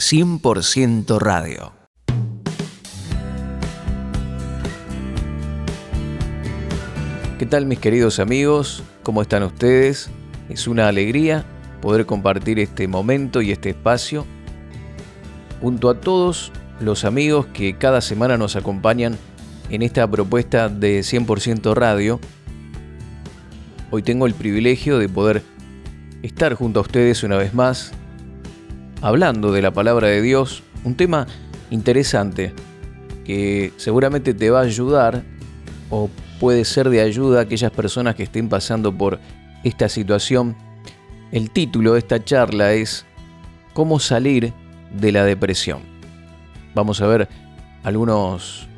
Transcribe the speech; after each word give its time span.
100% 0.00 1.20
radio. 1.20 1.72
¿Qué 7.38 7.46
tal 7.46 7.66
mis 7.66 7.78
queridos 7.78 8.18
amigos? 8.18 8.82
¿Cómo 9.04 9.22
están 9.22 9.44
ustedes? 9.44 10.10
Es 10.48 10.66
una 10.66 10.88
alegría 10.88 11.44
poder 11.80 12.06
compartir 12.06 12.58
este 12.58 12.88
momento 12.88 13.40
y 13.40 13.52
este 13.52 13.70
espacio 13.70 14.26
junto 15.60 15.88
a 15.88 16.00
todos 16.00 16.50
los 16.80 17.04
amigos 17.04 17.46
que 17.46 17.78
cada 17.78 18.00
semana 18.00 18.36
nos 18.36 18.56
acompañan 18.56 19.16
en 19.70 19.82
esta 19.82 20.10
propuesta 20.10 20.68
de 20.68 21.00
100% 21.00 21.72
radio. 21.72 22.18
Hoy 23.92 24.02
tengo 24.02 24.26
el 24.26 24.34
privilegio 24.34 24.98
de 24.98 25.08
poder 25.08 25.44
estar 26.22 26.54
junto 26.54 26.80
a 26.80 26.82
ustedes 26.82 27.22
una 27.22 27.36
vez 27.36 27.54
más 27.54 27.92
hablando 29.04 29.52
de 29.52 29.60
la 29.60 29.70
palabra 29.70 30.08
de 30.08 30.22
Dios, 30.22 30.62
un 30.82 30.94
tema 30.94 31.26
interesante 31.70 32.54
que 33.26 33.70
seguramente 33.76 34.32
te 34.32 34.48
va 34.48 34.60
a 34.60 34.62
ayudar 34.62 35.22
o 35.90 36.08
puede 36.40 36.64
ser 36.64 36.88
de 36.88 37.02
ayuda 37.02 37.40
a 37.40 37.42
aquellas 37.42 37.70
personas 37.70 38.14
que 38.14 38.22
estén 38.22 38.48
pasando 38.48 38.96
por 38.96 39.20
esta 39.62 39.90
situación. 39.90 40.56
El 41.32 41.50
título 41.50 41.92
de 41.92 41.98
esta 41.98 42.24
charla 42.24 42.72
es 42.72 43.04
¿Cómo 43.74 44.00
salir 44.00 44.54
de 44.90 45.12
la 45.12 45.26
depresión? 45.26 45.82
Vamos 46.74 47.02
a 47.02 47.06
ver 47.06 47.28
algunos 47.82 48.68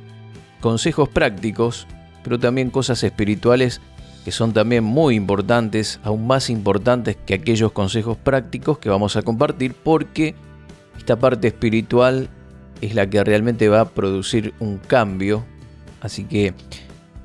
consejos 0.61 1.09
prácticos, 1.09 1.87
pero 2.25 2.37
también 2.37 2.71
cosas 2.71 3.05
espirituales 3.05 3.81
que 4.27 4.33
son 4.33 4.53
también 4.53 4.83
muy 4.83 5.15
importantes, 5.15 6.01
aún 6.03 6.27
más 6.27 6.51
importantes 6.51 7.17
que 7.25 7.35
aquellos 7.35 7.71
consejos 7.71 8.17
prácticos 8.17 8.77
que 8.81 8.89
vamos 8.89 9.15
a 9.15 9.23
compartir, 9.23 9.73
porque 9.73 10.35
esta 10.99 11.17
parte 11.17 11.47
espiritual 11.47 12.29
es 12.81 12.97
la 12.97 13.09
que 13.09 13.23
realmente 13.23 13.69
va 13.69 13.83
a 13.83 13.89
producir 13.89 14.53
un 14.59 14.79
cambio. 14.79 15.45
Así 16.01 16.25
que 16.25 16.55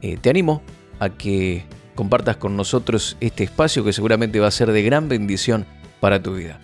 eh, 0.04 0.18
te 0.22 0.30
animo 0.30 0.62
a 1.00 1.10
que 1.10 1.66
compartas 1.96 2.38
con 2.38 2.56
nosotros 2.56 3.18
este 3.20 3.46
espacio 3.46 3.84
que 3.84 3.94
seguramente 3.94 4.40
va 4.40 4.46
a 4.46 4.52
ser 4.52 4.72
de 4.72 4.84
gran 4.84 5.10
bendición 5.10 5.66
para 6.02 6.22
tu 6.22 6.36
vida. 6.36 6.60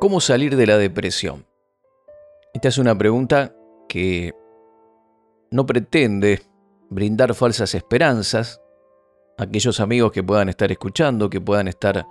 ¿Cómo 0.00 0.22
salir 0.22 0.56
de 0.56 0.66
la 0.66 0.78
depresión? 0.78 1.44
Esta 2.54 2.68
es 2.68 2.78
una 2.78 2.96
pregunta 2.96 3.54
que 3.86 4.32
no 5.50 5.66
pretende 5.66 6.40
brindar 6.88 7.34
falsas 7.34 7.74
esperanzas 7.74 8.62
a 9.36 9.42
aquellos 9.42 9.78
amigos 9.78 10.10
que 10.10 10.22
puedan 10.22 10.48
estar 10.48 10.72
escuchando, 10.72 11.28
que 11.28 11.42
puedan 11.42 11.68
estar 11.68 12.06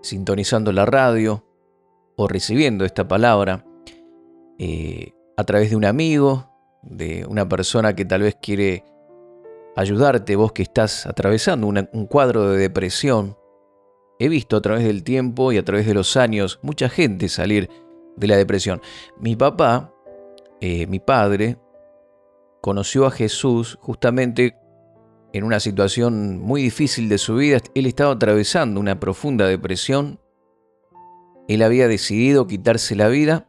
sintonizando 0.00 0.70
la 0.70 0.86
radio 0.86 1.44
o 2.14 2.28
recibiendo 2.28 2.84
esta 2.84 3.08
palabra 3.08 3.64
eh, 4.60 5.12
a 5.36 5.42
través 5.42 5.70
de 5.70 5.76
un 5.76 5.86
amigo, 5.86 6.52
de 6.84 7.26
una 7.28 7.48
persona 7.48 7.96
que 7.96 8.04
tal 8.04 8.22
vez 8.22 8.36
quiere 8.40 8.84
ayudarte, 9.74 10.36
vos 10.36 10.52
que 10.52 10.62
estás 10.62 11.04
atravesando 11.04 11.66
un 11.66 12.06
cuadro 12.06 12.48
de 12.52 12.58
depresión, 12.58 13.36
He 14.18 14.28
visto 14.28 14.56
a 14.56 14.62
través 14.62 14.84
del 14.84 15.02
tiempo 15.02 15.52
y 15.52 15.58
a 15.58 15.64
través 15.64 15.86
de 15.86 15.94
los 15.94 16.16
años 16.16 16.58
mucha 16.62 16.88
gente 16.88 17.28
salir 17.28 17.68
de 18.16 18.26
la 18.26 18.36
depresión. 18.36 18.80
Mi 19.20 19.36
papá, 19.36 19.92
eh, 20.60 20.86
mi 20.86 20.98
padre, 20.98 21.58
conoció 22.62 23.06
a 23.06 23.10
Jesús 23.10 23.78
justamente 23.80 24.56
en 25.32 25.44
una 25.44 25.60
situación 25.60 26.40
muy 26.40 26.62
difícil 26.62 27.08
de 27.08 27.18
su 27.18 27.36
vida. 27.36 27.58
Él 27.74 27.86
estaba 27.86 28.12
atravesando 28.12 28.80
una 28.80 28.98
profunda 28.98 29.46
depresión. 29.46 30.18
Él 31.46 31.62
había 31.62 31.88
decidido 31.88 32.46
quitarse 32.46 32.96
la 32.96 33.08
vida. 33.08 33.46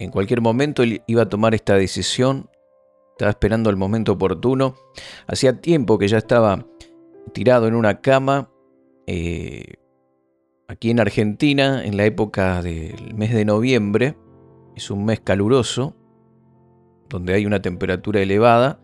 En 0.00 0.10
cualquier 0.10 0.40
momento 0.40 0.82
él 0.82 1.02
iba 1.06 1.22
a 1.22 1.28
tomar 1.28 1.54
esta 1.54 1.76
decisión. 1.76 2.50
Estaba 3.12 3.30
esperando 3.30 3.70
el 3.70 3.76
momento 3.76 4.12
oportuno. 4.12 4.74
Hacía 5.28 5.60
tiempo 5.60 5.96
que 5.96 6.08
ya 6.08 6.18
estaba 6.18 6.66
tirado 7.32 7.68
en 7.68 7.74
una 7.74 8.00
cama 8.00 8.50
eh, 9.06 9.74
aquí 10.68 10.90
en 10.90 11.00
Argentina, 11.00 11.84
en 11.84 11.96
la 11.96 12.04
época 12.04 12.62
del 12.62 13.14
mes 13.14 13.32
de 13.34 13.44
noviembre, 13.44 14.16
es 14.76 14.90
un 14.90 15.04
mes 15.04 15.20
caluroso, 15.20 15.96
donde 17.08 17.34
hay 17.34 17.46
una 17.46 17.62
temperatura 17.62 18.20
elevada. 18.20 18.80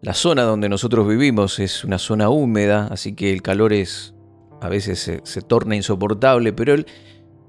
La 0.00 0.14
zona 0.14 0.42
donde 0.42 0.68
nosotros 0.68 1.06
vivimos 1.08 1.58
es 1.58 1.84
una 1.84 1.98
zona 1.98 2.30
húmeda, 2.30 2.86
así 2.88 3.14
que 3.14 3.32
el 3.32 3.42
calor 3.42 3.72
es 3.72 4.14
a 4.60 4.68
veces 4.68 5.20
se, 5.22 5.42
torna 5.42 5.76
insoportable, 5.76 6.52
pero 6.52 6.74
él 6.74 6.86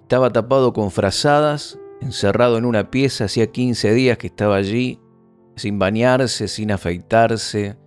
estaba 0.04 0.30
tapado 0.32 0.74
con 0.74 0.92
frazadas, 0.92 1.80
encerrado 2.02 2.58
en 2.58 2.66
una 2.66 2.92
pieza, 2.92 3.26
hacía 3.26 3.48
15 3.48 3.94
días 3.94 4.18
que 4.18 4.28
estaba 4.28 4.56
allí, 4.56 5.00
sin 5.56 5.80
bañarse, 5.80 6.48
sin 6.48 6.72
afeitarse, 6.72 7.78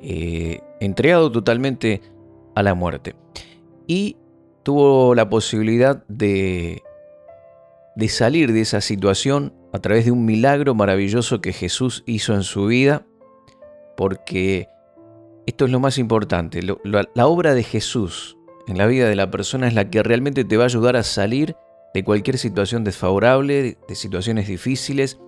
eh, 0.00 0.60
entregado 0.80 1.30
totalmente 1.30 2.02
a 2.56 2.62
la 2.64 2.74
muerte. 2.74 3.14
Y 3.86 4.16
tuvo 4.64 5.14
la 5.14 5.28
posibilidad 5.28 6.04
de, 6.08 6.82
de 7.94 8.08
salir 8.08 8.52
de 8.52 8.62
esa 8.62 8.80
situación 8.80 9.54
a 9.72 9.78
través 9.78 10.06
de 10.06 10.10
un 10.10 10.24
milagro 10.24 10.74
maravilloso 10.74 11.40
que 11.40 11.52
Jesús 11.52 12.02
hizo 12.06 12.34
en 12.34 12.42
su 12.42 12.66
vida, 12.66 13.06
porque 13.96 14.68
esto 15.46 15.66
es 15.66 15.70
lo 15.70 15.78
más 15.78 15.98
importante, 15.98 16.60
la 16.62 17.26
obra 17.26 17.54
de 17.54 17.62
Jesús 17.62 18.36
en 18.66 18.78
la 18.78 18.86
vida 18.86 19.08
de 19.08 19.14
la 19.14 19.30
persona 19.30 19.68
es 19.68 19.74
la 19.74 19.88
que 19.88 20.02
realmente 20.02 20.44
te 20.44 20.56
va 20.56 20.64
a 20.64 20.66
ayudar 20.66 20.96
a 20.96 21.04
salir 21.04 21.54
de 21.94 22.02
cualquier 22.02 22.36
situación 22.36 22.82
desfavorable, 22.82 23.78
de 23.86 23.94
situaciones 23.94 24.48
difíciles. 24.48 25.18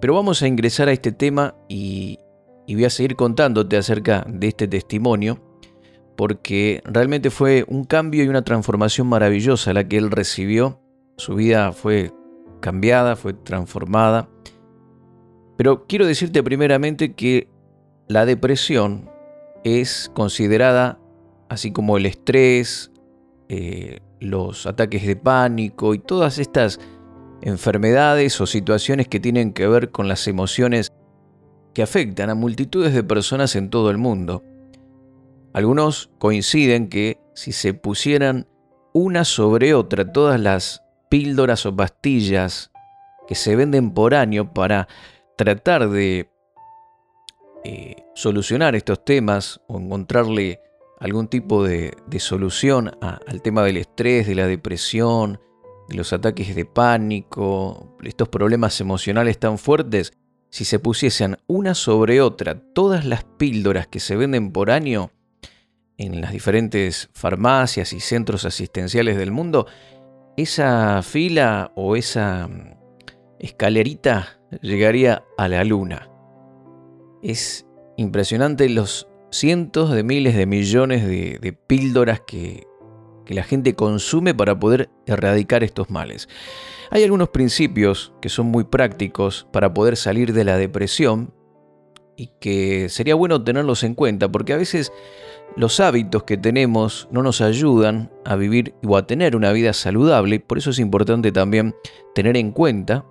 Pero 0.00 0.14
vamos 0.14 0.42
a 0.42 0.48
ingresar 0.48 0.88
a 0.88 0.92
este 0.92 1.12
tema 1.12 1.54
y, 1.68 2.18
y 2.66 2.74
voy 2.74 2.86
a 2.86 2.90
seguir 2.90 3.14
contándote 3.14 3.76
acerca 3.76 4.24
de 4.26 4.48
este 4.48 4.66
testimonio 4.66 5.51
porque 6.16 6.82
realmente 6.84 7.30
fue 7.30 7.64
un 7.68 7.84
cambio 7.84 8.24
y 8.24 8.28
una 8.28 8.42
transformación 8.42 9.06
maravillosa 9.06 9.72
la 9.72 9.88
que 9.88 9.96
él 9.98 10.10
recibió. 10.10 10.80
Su 11.16 11.34
vida 11.34 11.72
fue 11.72 12.12
cambiada, 12.60 13.16
fue 13.16 13.32
transformada. 13.32 14.28
Pero 15.56 15.86
quiero 15.86 16.06
decirte 16.06 16.42
primeramente 16.42 17.14
que 17.14 17.48
la 18.08 18.26
depresión 18.26 19.10
es 19.64 20.10
considerada, 20.14 20.98
así 21.48 21.72
como 21.72 21.96
el 21.96 22.06
estrés, 22.06 22.92
eh, 23.48 24.00
los 24.20 24.66
ataques 24.66 25.06
de 25.06 25.16
pánico 25.16 25.94
y 25.94 25.98
todas 25.98 26.38
estas 26.38 26.80
enfermedades 27.42 28.40
o 28.40 28.46
situaciones 28.46 29.08
que 29.08 29.20
tienen 29.20 29.52
que 29.52 29.66
ver 29.66 29.90
con 29.90 30.08
las 30.08 30.26
emociones 30.28 30.90
que 31.74 31.82
afectan 31.82 32.30
a 32.30 32.34
multitudes 32.34 32.94
de 32.94 33.02
personas 33.02 33.56
en 33.56 33.70
todo 33.70 33.90
el 33.90 33.98
mundo. 33.98 34.42
Algunos 35.52 36.10
coinciden 36.18 36.88
que 36.88 37.18
si 37.34 37.52
se 37.52 37.74
pusieran 37.74 38.46
una 38.94 39.24
sobre 39.24 39.74
otra 39.74 40.10
todas 40.10 40.40
las 40.40 40.82
píldoras 41.08 41.66
o 41.66 41.76
pastillas 41.76 42.70
que 43.26 43.34
se 43.34 43.56
venden 43.56 43.92
por 43.92 44.14
año 44.14 44.52
para 44.52 44.88
tratar 45.36 45.88
de 45.90 46.30
eh, 47.64 47.96
solucionar 48.14 48.74
estos 48.74 49.04
temas 49.04 49.60
o 49.68 49.78
encontrarle 49.78 50.60
algún 51.00 51.28
tipo 51.28 51.64
de, 51.64 51.96
solución 52.18 52.92
al 53.00 53.42
tema 53.42 53.64
del 53.64 53.76
estrés, 53.76 54.26
de 54.26 54.36
la 54.36 54.46
depresión, 54.46 55.40
de 55.88 55.96
los 55.96 56.12
ataques 56.12 56.54
de 56.54 56.64
pánico, 56.64 57.96
estos 58.02 58.28
problemas 58.28 58.80
emocionales 58.80 59.38
tan 59.38 59.58
fuertes, 59.58 60.12
si 60.48 60.64
se 60.64 60.78
pusiesen 60.78 61.38
una 61.46 61.74
sobre 61.74 62.20
otra 62.20 62.60
todas 62.72 63.04
las 63.04 63.24
píldoras 63.24 63.86
que 63.88 64.00
se 64.00 64.16
venden 64.16 64.52
por 64.52 64.70
año, 64.70 65.10
en 66.02 66.20
las 66.20 66.32
diferentes 66.32 67.08
farmacias 67.12 67.92
y 67.92 68.00
centros 68.00 68.44
asistenciales 68.44 69.16
del 69.16 69.30
mundo, 69.30 69.66
esa 70.36 71.02
fila 71.02 71.72
o 71.76 71.96
esa 71.96 72.48
mm, 72.48 72.74
escalerita 73.38 74.40
llegaría 74.60 75.24
a 75.38 75.48
la 75.48 75.64
luna. 75.64 76.10
Es 77.22 77.66
impresionante 77.96 78.68
los 78.68 79.08
cientos 79.30 79.92
de 79.92 80.02
miles 80.02 80.34
de 80.36 80.46
millones 80.46 81.06
de, 81.06 81.56
píldoras 81.66 82.20
que, 82.26 82.66
que 83.24 83.34
la 83.34 83.44
gente 83.44 83.74
consume 83.74 84.34
para 84.34 84.58
poder 84.58 84.90
erradicar 85.06 85.62
estos 85.62 85.88
males. 85.88 86.28
Hay 86.90 87.04
algunos 87.04 87.28
principios 87.28 88.12
que 88.20 88.28
son 88.28 88.46
muy 88.46 88.64
prácticos 88.64 89.46
para 89.52 89.72
poder 89.72 89.96
salir 89.96 90.32
de 90.32 90.44
la 90.44 90.56
depresión 90.56 91.32
y 92.16 92.30
que 92.40 92.88
sería 92.88 93.14
bueno 93.14 93.42
tenerlos 93.42 93.84
en 93.84 93.94
cuenta 93.94 94.30
porque 94.30 94.52
a 94.52 94.58
veces 94.58 94.92
los 95.56 95.80
hábitos 95.80 96.22
que 96.24 96.36
tenemos 96.36 97.08
no 97.10 97.22
nos 97.22 97.40
ayudan 97.40 98.10
a 98.24 98.36
vivir 98.36 98.74
o 98.86 98.96
a 98.96 99.06
tener 99.06 99.36
una 99.36 99.52
vida 99.52 99.72
saludable, 99.72 100.40
por 100.40 100.58
eso 100.58 100.70
es 100.70 100.78
importante 100.78 101.32
también 101.32 101.74
tener 102.14 102.36
en 102.36 102.52
cuenta 102.52 103.04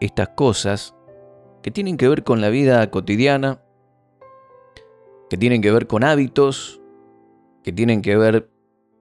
estas 0.00 0.28
cosas 0.30 0.94
que 1.62 1.70
tienen 1.70 1.96
que 1.96 2.08
ver 2.08 2.24
con 2.24 2.40
la 2.40 2.50
vida 2.50 2.90
cotidiana, 2.90 3.60
que 5.28 5.36
tienen 5.36 5.60
que 5.60 5.72
ver 5.72 5.86
con 5.86 6.04
hábitos, 6.04 6.80
que 7.62 7.72
tienen 7.72 8.02
que 8.02 8.16
ver 8.16 8.50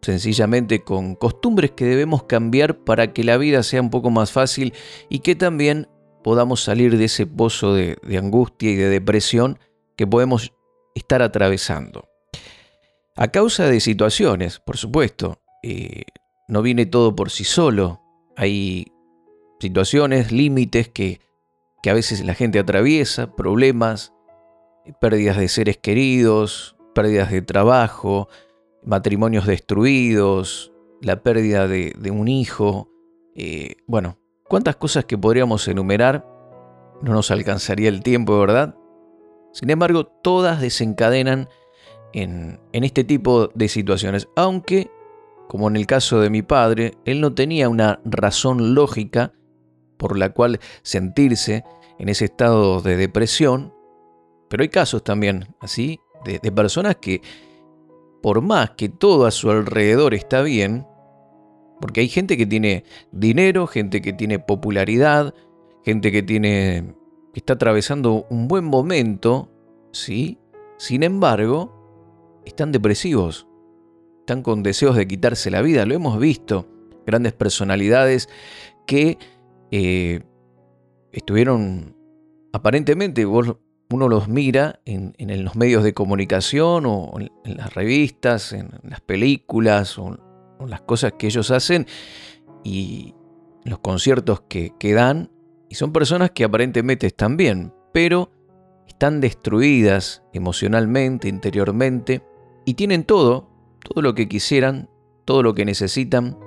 sencillamente 0.01 0.83
con 0.83 1.15
costumbres 1.15 1.71
que 1.71 1.85
debemos 1.85 2.23
cambiar 2.23 2.77
para 2.79 3.13
que 3.13 3.23
la 3.23 3.37
vida 3.37 3.63
sea 3.63 3.81
un 3.81 3.89
poco 3.89 4.09
más 4.09 4.31
fácil 4.31 4.73
y 5.09 5.19
que 5.19 5.35
también 5.35 5.87
podamos 6.23 6.63
salir 6.63 6.97
de 6.97 7.05
ese 7.05 7.25
pozo 7.25 7.73
de, 7.73 7.97
angustia 8.17 8.71
y 8.71 8.75
de 8.75 8.89
depresión 8.89 9.59
que 9.95 10.07
podemos 10.07 10.53
estar 10.95 11.21
atravesando. 11.21 12.07
A 13.17 13.29
causa 13.29 13.67
de 13.67 13.79
situaciones, 13.79 14.59
por 14.59 14.77
supuesto, 14.77 15.41
eh, 15.63 16.03
no 16.47 16.61
viene 16.61 16.85
todo 16.85 17.15
por 17.15 17.31
sí 17.31 17.43
solo. 17.43 18.03
Hay 18.35 18.93
situaciones, 19.59 20.31
límites 20.31 20.87
que, 20.87 21.19
que 21.81 21.89
a 21.89 21.95
veces 21.95 22.23
la 22.23 22.35
gente 22.35 22.59
atraviesa, 22.59 23.35
problemas, 23.35 24.13
pérdidas 25.01 25.37
de 25.37 25.47
seres 25.47 25.77
queridos, 25.77 26.75
pérdidas 26.93 27.31
de 27.31 27.41
trabajo, 27.41 28.29
matrimonios 28.83 29.47
destruidos, 29.47 30.71
la 31.01 31.23
pérdida 31.23 31.67
de, 31.67 32.11
un 32.11 32.27
hijo. 32.27 32.87
Eh, 33.35 33.77
bueno, 33.87 34.19
cuántas 34.47 34.75
cosas 34.75 35.05
que 35.05 35.17
podríamos 35.17 35.67
enumerar, 35.67 36.23
no 37.01 37.13
nos 37.13 37.31
alcanzaría 37.31 37.89
el 37.89 38.03
tiempo, 38.03 38.39
¿verdad? 38.39 38.75
Sin 39.53 39.71
embargo, 39.71 40.05
todas 40.05 40.61
desencadenan 40.61 41.49
en, 42.13 42.59
este 42.71 43.03
tipo 43.03 43.47
de 43.53 43.67
situaciones, 43.67 44.27
aunque, 44.35 44.89
como 45.47 45.67
en 45.67 45.75
el 45.75 45.85
caso 45.85 46.19
de 46.19 46.29
mi 46.29 46.41
padre, 46.41 46.93
él 47.05 47.21
no 47.21 47.33
tenía 47.33 47.69
una 47.69 47.99
razón 48.05 48.73
lógica 48.75 49.33
por 49.97 50.17
la 50.17 50.33
cual 50.33 50.59
sentirse 50.83 51.63
en 51.99 52.09
ese 52.09 52.25
estado 52.25 52.81
de 52.81 52.97
depresión, 52.97 53.73
pero 54.49 54.63
hay 54.63 54.69
casos 54.69 55.03
también 55.03 55.55
así 55.59 55.99
de, 56.23 56.51
personas 56.51 56.97
que, 56.97 57.21
por 58.21 58.41
más 58.41 58.71
que 58.71 58.89
todo 58.89 59.25
a 59.25 59.31
su 59.31 59.49
alrededor 59.49 60.13
está 60.13 60.41
bien, 60.41 60.85
porque 61.79 62.01
hay 62.01 62.09
gente 62.09 62.37
que 62.37 62.45
tiene 62.45 62.83
dinero, 63.11 63.67
gente 63.67 64.01
que 64.01 64.13
tiene 64.13 64.39
popularidad, 64.39 65.33
gente 65.83 66.11
que 66.11 66.23
tiene 66.23 66.95
que 67.33 67.39
está 67.39 67.53
atravesando 67.53 68.25
un 68.29 68.47
buen 68.47 68.65
momento, 68.65 69.49
¿sí? 69.91 70.39
Sin 70.77 71.03
embargo, 71.03 71.76
están 72.47 72.71
depresivos, 72.71 73.47
están 74.19 74.41
con 74.41 74.63
deseos 74.63 74.95
de 74.95 75.07
quitarse 75.07 75.51
la 75.51 75.61
vida, 75.61 75.85
lo 75.85 75.95
hemos 75.95 76.19
visto, 76.19 76.67
grandes 77.05 77.33
personalidades 77.33 78.29
que 78.85 79.17
eh, 79.71 80.21
estuvieron 81.11 81.95
aparentemente, 82.53 83.25
uno 83.25 84.09
los 84.09 84.27
mira 84.27 84.81
en, 84.85 85.13
los 85.43 85.55
medios 85.55 85.83
de 85.83 85.93
comunicación 85.93 86.85
o 86.85 87.13
en, 87.19 87.57
las 87.57 87.73
revistas, 87.73 88.53
en, 88.53 88.69
las 88.83 89.01
películas 89.01 89.97
o, 89.97 90.17
en 90.59 90.69
las 90.69 90.81
cosas 90.81 91.13
que 91.17 91.27
ellos 91.27 91.51
hacen 91.51 91.85
y 92.63 93.13
los 93.63 93.79
conciertos 93.79 94.41
que 94.41 94.93
dan. 94.93 95.31
Y 95.69 95.75
son 95.75 95.91
personas 95.91 96.31
que 96.31 96.45
aparentemente 96.45 97.07
están 97.07 97.35
bien, 97.35 97.73
pero 97.93 98.31
están 98.87 99.21
destruidas 99.21 100.23
emocionalmente, 100.33 101.27
interiormente, 101.27 102.23
y 102.67 102.73
tienen 102.73 103.05
todo, 103.05 103.47
todo 103.79 104.01
lo 104.01 104.13
que 104.13 104.27
quisieran, 104.27 104.89
todo 105.23 105.41
lo 105.41 105.55
que 105.55 105.63
necesitan. 105.63 106.37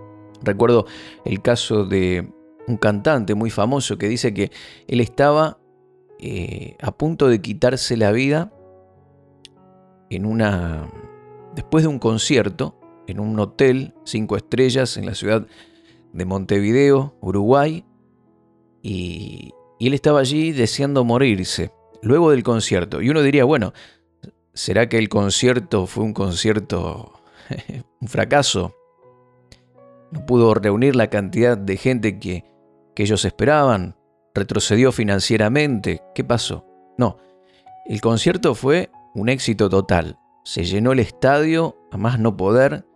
Recuerdo 0.43 0.85
el 1.25 1.41
caso 1.41 1.87
de 1.87 2.31
un 2.69 2.77
cantante 2.77 3.35
muy 3.35 3.49
famoso 3.49 3.97
que 3.97 4.07
dice 4.07 4.35
que 4.35 4.53
él 4.87 5.01
estaba 5.01 5.59
eh, 6.19 6.77
a 6.83 6.93
punto 6.93 7.29
de 7.29 7.41
quitarse 7.41 7.97
la 7.97 8.13
vida 8.13 8.53
en 10.11 10.27
una. 10.27 10.91
después 11.55 11.85
de 11.85 11.89
un 11.89 11.99
concierto 11.99 12.79
en 13.07 13.19
un 13.19 13.41
hotel 13.41 13.95
cinco 14.05 14.37
estrellas 14.37 14.99
en 14.99 15.07
la 15.07 15.15
ciudad 15.15 15.47
de 16.13 16.25
Montevideo, 16.27 17.17
Uruguay, 17.23 17.87
y, 18.83 19.55
y 19.79 19.87
él 19.87 19.95
estaba 19.95 20.21
allí 20.21 20.53
deseando 20.53 21.03
morirse 21.03 21.73
luego 22.03 22.31
del 22.31 22.43
concierto. 22.43 23.01
Y 23.01 23.09
uno 23.09 23.23
diría, 23.23 23.45
bueno, 23.47 23.73
¿será 24.55 24.89
que 24.89 24.99
el 24.99 25.09
concierto 25.09 25.87
fue 25.87 26.05
un 26.05 26.13
concierto, 26.13 27.13
un 28.01 28.09
fracaso? 28.09 28.75
No 30.11 30.27
pudo 30.27 30.55
reunir 30.55 30.97
la 30.97 31.09
cantidad 31.09 31.57
de 31.57 31.77
gente 31.77 32.19
que, 32.19 32.45
que 32.95 33.05
ellos 33.05 33.25
esperaban 33.25 33.97
retrocedió 34.35 34.93
financieramente. 34.93 36.03
¿Qué 36.15 36.25
pasó? 36.25 36.65
No, 36.97 37.19
el 37.87 38.01
concierto 38.01 38.55
fue 38.55 38.91
un 39.15 39.29
éxito 39.29 39.69
total. 39.69 40.19
Se 40.45 40.65
llenó 40.65 40.93
el 40.93 41.01
estadio 41.01 41.77
a 41.91 41.97
más 41.97 42.19
no 42.19 42.37
poder. 42.37 42.87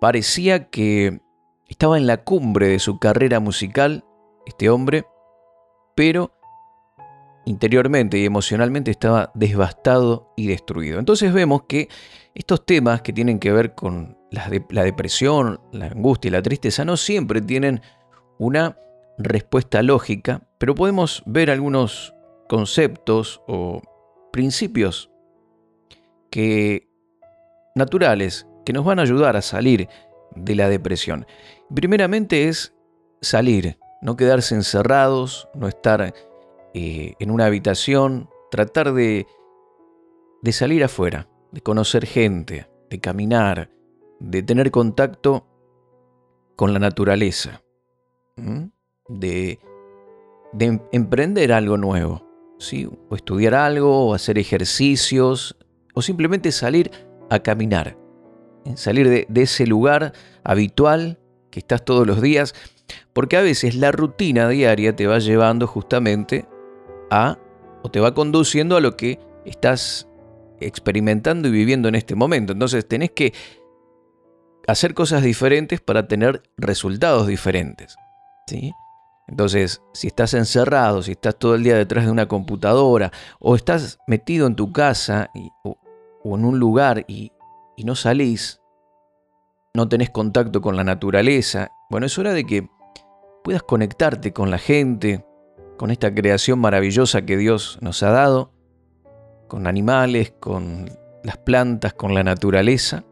Parecía 0.00 0.68
que 0.68 1.20
estaba 1.68 1.96
en 1.96 2.06
la 2.06 2.24
cumbre 2.24 2.68
de 2.68 2.78
su 2.78 2.98
carrera 2.98 3.40
musical, 3.40 4.04
este 4.46 4.68
hombre, 4.68 5.04
pero 5.94 6.32
interiormente 7.44 8.18
y 8.18 8.24
emocionalmente 8.24 8.90
estaba 8.90 9.30
devastado 9.34 10.32
y 10.36 10.46
destruido. 10.46 10.98
Entonces 10.98 11.32
vemos 11.32 11.64
que 11.68 11.88
estos 12.34 12.64
temas 12.64 13.02
que 13.02 13.12
tienen 13.12 13.38
que 13.38 13.52
ver 13.52 13.74
con 13.74 14.16
la, 14.30 14.48
depresión, 14.84 15.60
la 15.72 15.86
angustia 15.86 16.28
y 16.28 16.32
la 16.32 16.42
tristeza 16.42 16.84
no 16.84 16.96
siempre 16.96 17.40
tienen 17.40 17.82
una 18.38 18.78
respuesta 19.18 19.82
lógica, 19.82 20.42
pero 20.58 20.74
podemos 20.74 21.22
ver 21.26 21.50
algunos 21.50 22.14
conceptos 22.48 23.42
o 23.46 23.82
principios 24.32 25.10
que 26.30 26.88
naturales 27.74 28.46
que 28.64 28.72
nos 28.72 28.84
van 28.84 28.98
a 28.98 29.02
ayudar 29.02 29.36
a 29.36 29.42
salir 29.42 29.88
de 30.34 30.54
la 30.54 30.68
depresión. 30.68 31.26
Primeramente 31.74 32.48
es 32.48 32.74
salir, 33.20 33.78
no 34.00 34.16
quedarse 34.16 34.54
encerrados, 34.54 35.48
no 35.54 35.68
estar 35.68 36.14
eh, 36.74 37.14
en 37.18 37.30
una 37.30 37.46
habitación, 37.46 38.28
tratar 38.50 38.92
de, 38.92 39.26
de 40.42 40.52
salir 40.52 40.84
afuera, 40.84 41.28
de 41.50 41.60
conocer 41.60 42.06
gente, 42.06 42.68
de 42.90 43.00
caminar, 43.00 43.70
de 44.20 44.42
tener 44.42 44.70
contacto 44.70 45.46
con 46.56 46.72
la 46.72 46.78
naturaleza 46.78 47.62
de, 49.08 49.58
em, 50.58 50.80
emprender 50.92 51.52
algo 51.52 51.76
nuevo, 51.76 52.26
¿sí? 52.58 52.88
o 53.08 53.14
estudiar 53.14 53.54
algo, 53.54 54.06
o 54.06 54.14
hacer 54.14 54.38
ejercicios, 54.38 55.56
o 55.94 56.02
simplemente 56.02 56.52
salir 56.52 56.90
a 57.30 57.40
caminar, 57.40 57.96
¿eh? 58.64 58.76
salir 58.76 59.08
de, 59.08 59.26
de 59.28 59.42
ese 59.42 59.66
lugar 59.66 60.12
habitual 60.44 61.18
que 61.50 61.60
estás 61.60 61.84
todos 61.84 62.06
los 62.06 62.22
días, 62.22 62.54
porque 63.12 63.36
a 63.36 63.42
veces 63.42 63.74
la 63.74 63.92
rutina 63.92 64.48
diaria 64.48 64.94
te 64.96 65.06
va 65.06 65.18
llevando 65.18 65.66
justamente 65.66 66.46
o 67.82 67.90
te 67.90 68.00
va 68.00 68.14
conduciendo 68.14 68.76
a 68.76 68.80
lo 68.80 68.96
que 68.96 69.18
estás 69.44 70.08
experimentando 70.60 71.48
y 71.48 71.50
viviendo 71.50 71.88
en 71.88 71.94
este 71.94 72.14
momento. 72.14 72.52
Entonces 72.52 72.86
tenés 72.86 73.10
que 73.10 73.32
hacer 74.66 74.94
cosas 74.94 75.22
diferentes 75.22 75.80
para 75.80 76.06
tener 76.06 76.42
resultados 76.56 77.26
diferentes. 77.26 77.96
¿sí? 78.46 78.72
Entonces, 79.28 79.82
si 79.92 80.06
estás 80.06 80.34
encerrado, 80.34 81.02
si 81.02 81.12
estás 81.12 81.36
todo 81.38 81.54
el 81.54 81.64
día 81.64 81.76
detrás 81.76 82.04
de 82.04 82.10
una 82.10 82.28
computadora, 82.28 83.12
o 83.40 83.56
estás 83.56 83.98
metido 84.06 84.46
en 84.46 84.56
tu 84.56 84.72
casa 84.72 85.30
o, 85.64 85.76
en 86.24 86.44
un 86.44 86.58
lugar 86.58 87.04
y 87.08 87.32
no 87.84 87.96
salís, 87.96 88.60
no 89.74 89.88
tenés 89.88 90.10
contacto 90.10 90.60
con 90.60 90.76
la 90.76 90.84
naturaleza, 90.84 91.72
bueno, 91.90 92.06
es 92.06 92.18
hora 92.18 92.32
de 92.32 92.44
que 92.44 92.68
puedas 93.42 93.62
conectarte 93.62 94.32
con 94.32 94.50
la 94.50 94.58
gente, 94.58 95.24
con 95.76 95.90
esta 95.90 96.14
creación 96.14 96.58
maravillosa 96.58 97.22
que 97.22 97.36
Dios 97.36 97.78
nos 97.80 98.02
ha 98.02 98.10
dado, 98.10 98.52
con 99.48 99.66
animales, 99.66 100.32
con 100.38 100.90
las 101.24 101.36
plantas, 101.38 101.92
con 101.94 102.14
la 102.14 102.24
naturaleza. 102.24 103.04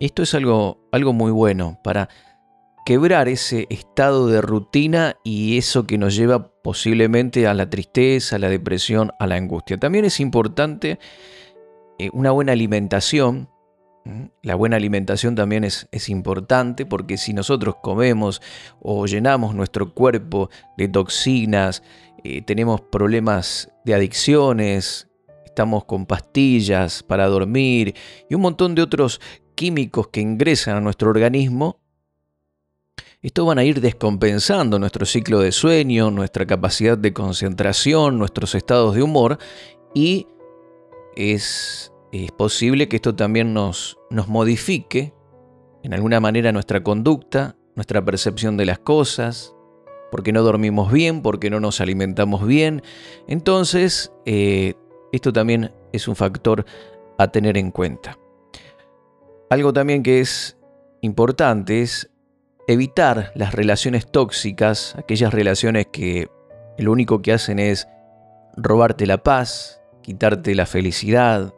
Esto 0.00 0.22
es 0.22 0.34
algo, 0.34 0.80
algo 0.90 1.12
muy 1.12 1.30
bueno 1.30 1.78
para 1.82 2.08
quebrar 2.84 3.28
ese 3.28 3.66
estado 3.70 4.26
de 4.26 4.40
rutina 4.40 5.16
y 5.22 5.58
eso 5.58 5.86
que 5.86 5.98
nos 5.98 6.16
lleva 6.16 6.52
posiblemente 6.62 7.46
a 7.46 7.54
la 7.54 7.70
tristeza, 7.70 8.36
a 8.36 8.38
la 8.38 8.48
depresión, 8.48 9.12
a 9.18 9.26
la 9.26 9.36
angustia. 9.36 9.78
También 9.78 10.04
es 10.04 10.20
importante 10.20 10.98
eh, 11.98 12.10
una 12.12 12.30
buena 12.32 12.52
alimentación. 12.52 13.48
La 14.42 14.56
buena 14.56 14.76
alimentación 14.76 15.36
también 15.36 15.62
es, 15.62 15.86
es, 15.92 16.08
importante 16.08 16.86
porque 16.86 17.16
si 17.16 17.32
nosotros 17.32 17.76
comemos 17.80 18.42
o 18.80 19.06
llenamos 19.06 19.54
nuestro 19.54 19.94
cuerpo 19.94 20.50
de 20.76 20.88
toxinas, 20.88 21.84
eh, 22.24 22.42
tenemos 22.42 22.80
problemas 22.80 23.70
de 23.84 23.94
adicciones, 23.94 25.08
estamos 25.44 25.84
con 25.84 26.06
pastillas 26.06 27.02
para 27.02 27.26
dormir 27.26 27.94
y 28.28 28.34
un 28.34 28.40
montón 28.40 28.74
de 28.74 28.82
otros 28.82 29.20
químicos 29.54 30.08
que 30.08 30.20
ingresan 30.20 30.76
a 30.76 30.80
nuestro 30.80 31.10
organismo, 31.10 31.78
Estos 33.20 33.46
van 33.46 33.58
a 33.58 33.64
ir 33.64 33.80
descompensando 33.80 34.80
nuestro 34.80 35.06
ciclo 35.06 35.38
de 35.38 35.52
sueño, 35.52 36.10
nuestra 36.10 36.44
capacidad 36.44 36.98
de 36.98 37.12
concentración, 37.12 38.18
nuestros 38.18 38.56
estados 38.56 38.96
de 38.96 39.02
humor 39.02 39.38
y 39.94 40.26
es, 41.14 41.91
es 42.12 42.30
posible 42.32 42.88
que 42.88 42.96
esto 42.96 43.14
también 43.14 43.54
nos, 43.54 43.98
nos 44.10 44.28
modifique 44.28 45.14
en 45.82 45.94
alguna 45.94 46.20
manera 46.20 46.52
nuestra 46.52 46.82
conducta, 46.82 47.56
nuestra 47.74 48.04
percepción 48.04 48.56
de 48.56 48.66
las 48.66 48.78
cosas, 48.78 49.54
porque 50.10 50.32
no 50.32 50.42
dormimos 50.42 50.92
bien, 50.92 51.22
porque 51.22 51.48
no 51.48 51.58
nos 51.58 51.80
alimentamos 51.80 52.46
bien. 52.46 52.82
Entonces, 53.26 54.12
eh, 54.26 54.74
esto 55.10 55.32
también 55.32 55.72
es 55.92 56.06
un 56.06 56.14
factor 56.14 56.66
a 57.18 57.28
tener 57.28 57.56
en 57.56 57.70
cuenta. 57.70 58.18
Algo 59.48 59.72
también 59.72 60.02
que 60.02 60.20
es 60.20 60.58
importante 61.00 61.80
es 61.80 62.10
evitar 62.68 63.32
las 63.34 63.54
relaciones 63.54 64.06
tóxicas, 64.06 64.94
aquellas 64.96 65.32
relaciones 65.32 65.86
que 65.90 66.28
lo 66.78 66.92
único 66.92 67.22
que 67.22 67.32
hacen 67.32 67.58
es 67.58 67.88
robarte 68.56 69.06
la 69.06 69.22
paz, 69.22 69.80
quitarte 70.02 70.54
la 70.54 70.66
felicidad, 70.66 71.54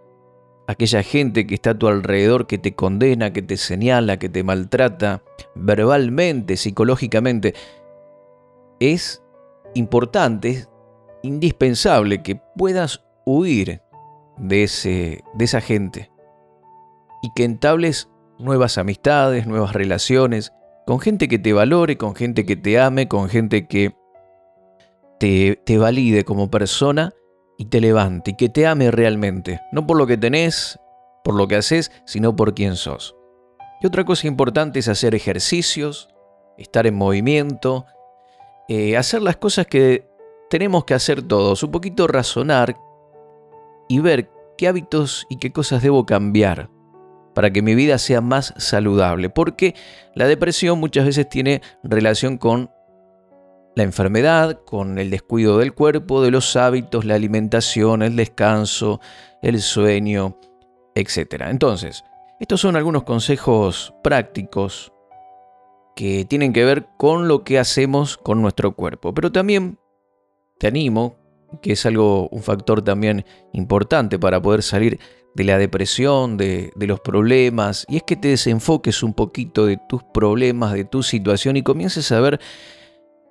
aquella 0.66 1.02
gente 1.02 1.46
que 1.46 1.54
está 1.54 1.70
a 1.70 1.78
tu 1.78 1.88
alrededor 1.88 2.46
que 2.46 2.58
te 2.58 2.74
condena, 2.74 3.32
que 3.32 3.42
te 3.42 3.56
señala, 3.56 4.18
que 4.18 4.28
te 4.28 4.42
maltrata 4.42 5.22
verbalmente, 5.54 6.56
psicológicamente, 6.56 7.54
es 8.80 9.22
importante, 9.74 10.50
es 10.50 10.68
indispensable 11.22 12.22
que 12.22 12.40
puedas 12.56 13.04
huir 13.24 13.82
de, 14.38 14.64
ese, 14.64 15.24
de 15.34 15.44
esa 15.44 15.60
gente 15.60 16.10
y 17.22 17.30
que 17.34 17.44
entables 17.44 18.10
nuevas 18.38 18.78
amistades, 18.78 19.46
nuevas 19.46 19.72
relaciones, 19.72 20.52
con 20.86 21.00
gente 21.00 21.28
que 21.28 21.38
te 21.38 21.52
valore, 21.52 21.96
con 21.96 22.14
gente 22.14 22.44
que 22.44 22.56
te 22.56 22.78
ame, 22.78 23.08
con 23.08 23.28
gente 23.28 23.66
que 23.66 23.94
te, 25.18 25.56
te 25.64 25.78
valide 25.78 26.24
como 26.24 26.50
persona 26.50 27.14
y 27.64 27.66
te 27.66 27.80
levante 27.80 28.32
y 28.32 28.34
que 28.34 28.50
te 28.50 28.66
ame 28.66 28.90
realmente, 28.90 29.62
no 29.72 29.86
por 29.86 29.96
lo 29.96 30.06
que 30.06 30.18
tenés, 30.18 30.78
por 31.22 31.34
lo 31.34 31.48
que 31.48 31.56
haces, 31.56 31.90
sino 32.04 32.36
por 32.36 32.54
quién 32.54 32.76
sos. 32.76 33.16
Y 33.80 33.86
otra 33.86 34.04
cosa 34.04 34.26
importante 34.26 34.78
es 34.78 34.88
hacer 34.88 35.14
ejercicios, 35.14 36.10
estar 36.58 36.86
en 36.86 36.94
movimiento, 36.94 37.86
eh, 38.68 38.98
hacer 38.98 39.22
las 39.22 39.36
cosas 39.36 39.66
que 39.66 40.06
tenemos 40.50 40.84
que 40.84 40.92
hacer 40.92 41.22
todos, 41.22 41.62
un 41.62 41.70
poquito 41.70 42.06
razonar 42.06 42.76
y 43.88 43.98
ver 44.00 44.30
qué 44.58 44.68
hábitos 44.68 45.26
y 45.30 45.36
qué 45.36 45.50
cosas 45.50 45.82
debo 45.82 46.04
cambiar 46.04 46.68
para 47.34 47.50
que 47.50 47.62
mi 47.62 47.74
vida 47.74 47.96
sea 47.98 48.20
más 48.20 48.52
saludable, 48.58 49.30
porque 49.30 49.74
la 50.14 50.28
depresión 50.28 50.78
muchas 50.78 51.06
veces 51.06 51.28
tiene 51.28 51.62
relación 51.82 52.36
con 52.36 52.70
la 53.74 53.82
enfermedad, 53.82 54.60
con 54.64 54.98
el 54.98 55.10
descuido 55.10 55.58
del 55.58 55.74
cuerpo, 55.74 56.22
de 56.22 56.30
los 56.30 56.56
hábitos, 56.56 57.04
la 57.04 57.14
alimentación, 57.14 58.02
el 58.02 58.16
descanso, 58.16 59.00
el 59.42 59.60
sueño, 59.60 60.38
etc. 60.94 61.46
Entonces, 61.48 62.04
estos 62.40 62.60
son 62.60 62.76
algunos 62.76 63.02
consejos 63.02 63.94
prácticos 64.02 64.92
que 65.96 66.24
tienen 66.24 66.52
que 66.52 66.64
ver 66.64 66.86
con 66.96 67.28
lo 67.28 67.44
que 67.44 67.58
hacemos 67.58 68.16
con 68.16 68.42
nuestro 68.42 68.72
cuerpo. 68.74 69.14
Pero 69.14 69.32
también 69.32 69.78
te 70.58 70.66
animo, 70.66 71.16
que 71.62 71.72
es 71.72 71.86
algo, 71.86 72.28
un 72.28 72.42
factor 72.42 72.82
también 72.82 73.24
importante 73.52 74.18
para 74.18 74.40
poder 74.40 74.62
salir 74.62 74.98
de 75.34 75.44
la 75.44 75.58
depresión, 75.58 76.36
de, 76.36 76.72
de, 76.76 76.86
los 76.86 77.00
problemas, 77.00 77.84
y 77.88 77.96
es 77.96 78.02
que 78.04 78.14
te 78.14 78.28
desenfoques 78.28 79.02
un 79.02 79.14
poquito 79.14 79.66
de 79.66 79.78
tus 79.88 80.02
problemas, 80.04 80.74
de 80.74 80.84
tu 80.84 81.02
situación 81.02 81.56
y 81.56 81.62
comiences 81.62 82.12
a 82.12 82.20
ver 82.20 82.40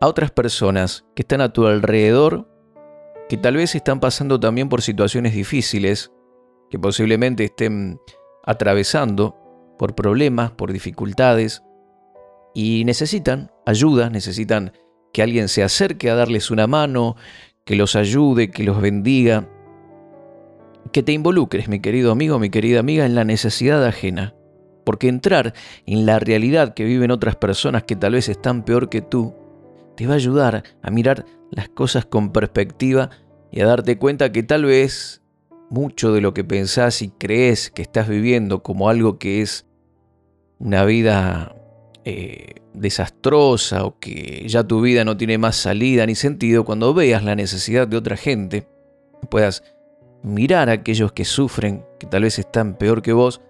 a 0.04 0.08
otras 0.08 0.32
personas 0.32 1.06
que 1.16 1.22
están 1.22 1.40
a 1.40 1.54
tu 1.54 1.66
alrededor, 1.66 2.50
que 3.30 3.38
tal 3.38 3.56
vez 3.56 3.74
están 3.74 4.02
pasando 4.02 4.38
también 4.38 4.68
por 4.68 4.82
situaciones 4.82 5.34
difíciles, 5.34 6.12
que 6.70 6.78
posiblemente 6.78 7.46
estén 7.46 8.02
atravesando 8.44 9.38
por 9.80 9.96
problemas, 9.96 10.52
por 10.52 10.74
dificultades, 10.74 11.64
y 12.54 12.84
necesitan 12.84 13.50
ayuda, 13.66 14.10
necesitan 14.10 14.74
que 15.14 15.24
alguien 15.24 15.48
se 15.48 15.64
acerque 15.64 16.10
a 16.10 16.16
darles 16.16 16.52
una 16.52 16.68
mano, 16.68 17.16
que 17.64 17.78
los 17.78 17.96
ayude, 17.96 18.52
que 18.52 18.64
los 18.64 18.82
bendiga, 18.82 19.48
que 20.92 21.02
te 21.02 21.14
involucres, 21.14 21.70
mi 21.70 21.80
querido 21.80 22.12
amigo, 22.12 22.40
mi 22.40 22.50
querida 22.50 22.82
amiga, 22.82 23.06
en 23.06 23.16
la 23.16 23.24
necesidad 23.24 23.86
ajena. 23.86 24.36
Porque 24.84 25.08
entrar 25.08 25.54
en 25.86 26.06
la 26.06 26.20
realidad 26.20 26.74
que 26.74 26.84
viven 26.84 27.10
otras 27.10 27.38
personas 27.38 27.84
que 27.84 27.96
tal 27.96 28.12
vez 28.12 28.28
están 28.28 28.66
peor 28.66 28.90
que 28.90 29.02
tú, 29.02 29.34
te 29.96 30.08
va 30.08 30.14
a 30.14 30.18
ayudar 30.18 30.64
a 30.82 30.92
mirar 30.92 31.26
las 31.52 31.70
cosas 31.70 32.06
con 32.06 32.32
perspectiva 32.32 33.10
y 33.52 33.62
a 33.62 33.68
darte 33.68 33.98
cuenta 33.98 34.32
que 34.32 34.44
tal 34.44 34.66
vez 34.66 35.22
mucho 35.70 36.14
de 36.14 36.22
lo 36.22 36.34
que 36.34 36.44
pensás 36.44 37.02
y 37.02 37.10
crees 37.10 37.72
que 37.72 37.82
estás 37.82 38.08
viviendo 38.08 38.64
como 38.64 38.90
algo 38.90 39.18
que 39.18 39.42
es 39.42 39.66
una 40.60 40.86
vida 40.86 41.56
eh, 42.06 42.56
desastrosa 42.74 43.86
o 43.86 44.00
que 44.00 44.48
ya 44.48 44.64
tu 44.64 44.82
vida 44.82 45.06
no 45.06 45.18
tiene 45.18 45.38
más 45.38 45.56
salida 45.56 46.06
ni 46.06 46.16
sentido, 46.16 46.66
cuando 46.66 46.94
veas 46.94 47.24
la 47.24 47.36
necesidad 47.36 47.88
de 47.88 47.98
otra 47.98 48.18
gente, 48.18 48.68
puedas 49.30 49.64
mirar 50.22 50.70
a 50.70 50.74
aquellos 50.74 51.12
que 51.12 51.26
sufren, 51.26 51.86
que 52.00 52.08
tal 52.08 52.24
vez 52.24 52.40
están 52.40 52.78
peor 52.78 53.02
que 53.02 53.14
vos, 53.14 53.42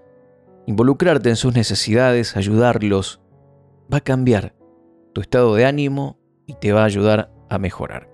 involucrarte 0.66 1.30
en 1.30 1.36
sus 1.36 1.54
necesidades, 1.54 2.36
ayudarlos, 2.36 3.22
va 3.92 3.98
a 3.98 4.02
cambiar 4.02 4.56
tu 5.14 5.22
estado 5.22 5.56
de 5.56 5.66
ánimo 5.66 6.18
y 6.46 6.54
te 6.56 6.72
va 6.72 6.82
a 6.82 6.86
ayudar 6.86 7.32
a 7.50 7.58
mejorar. 7.58 8.10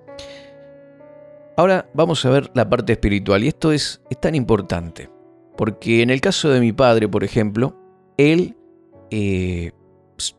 Ahora 1.60 1.90
vamos 1.94 2.24
a 2.26 2.30
ver 2.30 2.50
la 2.54 2.70
parte 2.70 2.94
espiritual 2.94 3.44
y 3.44 3.50
esto 3.50 3.72
es, 3.72 4.02
tan 4.22 4.34
importante, 4.34 5.10
porque 5.58 6.02
en 6.02 6.10
el 6.10 6.22
caso 6.22 6.50
de 6.50 6.62
mi 6.62 6.72
padre, 6.72 7.10
por 7.10 7.24
ejemplo, 7.24 7.76
él 8.18 8.56
eh, 9.12 9.72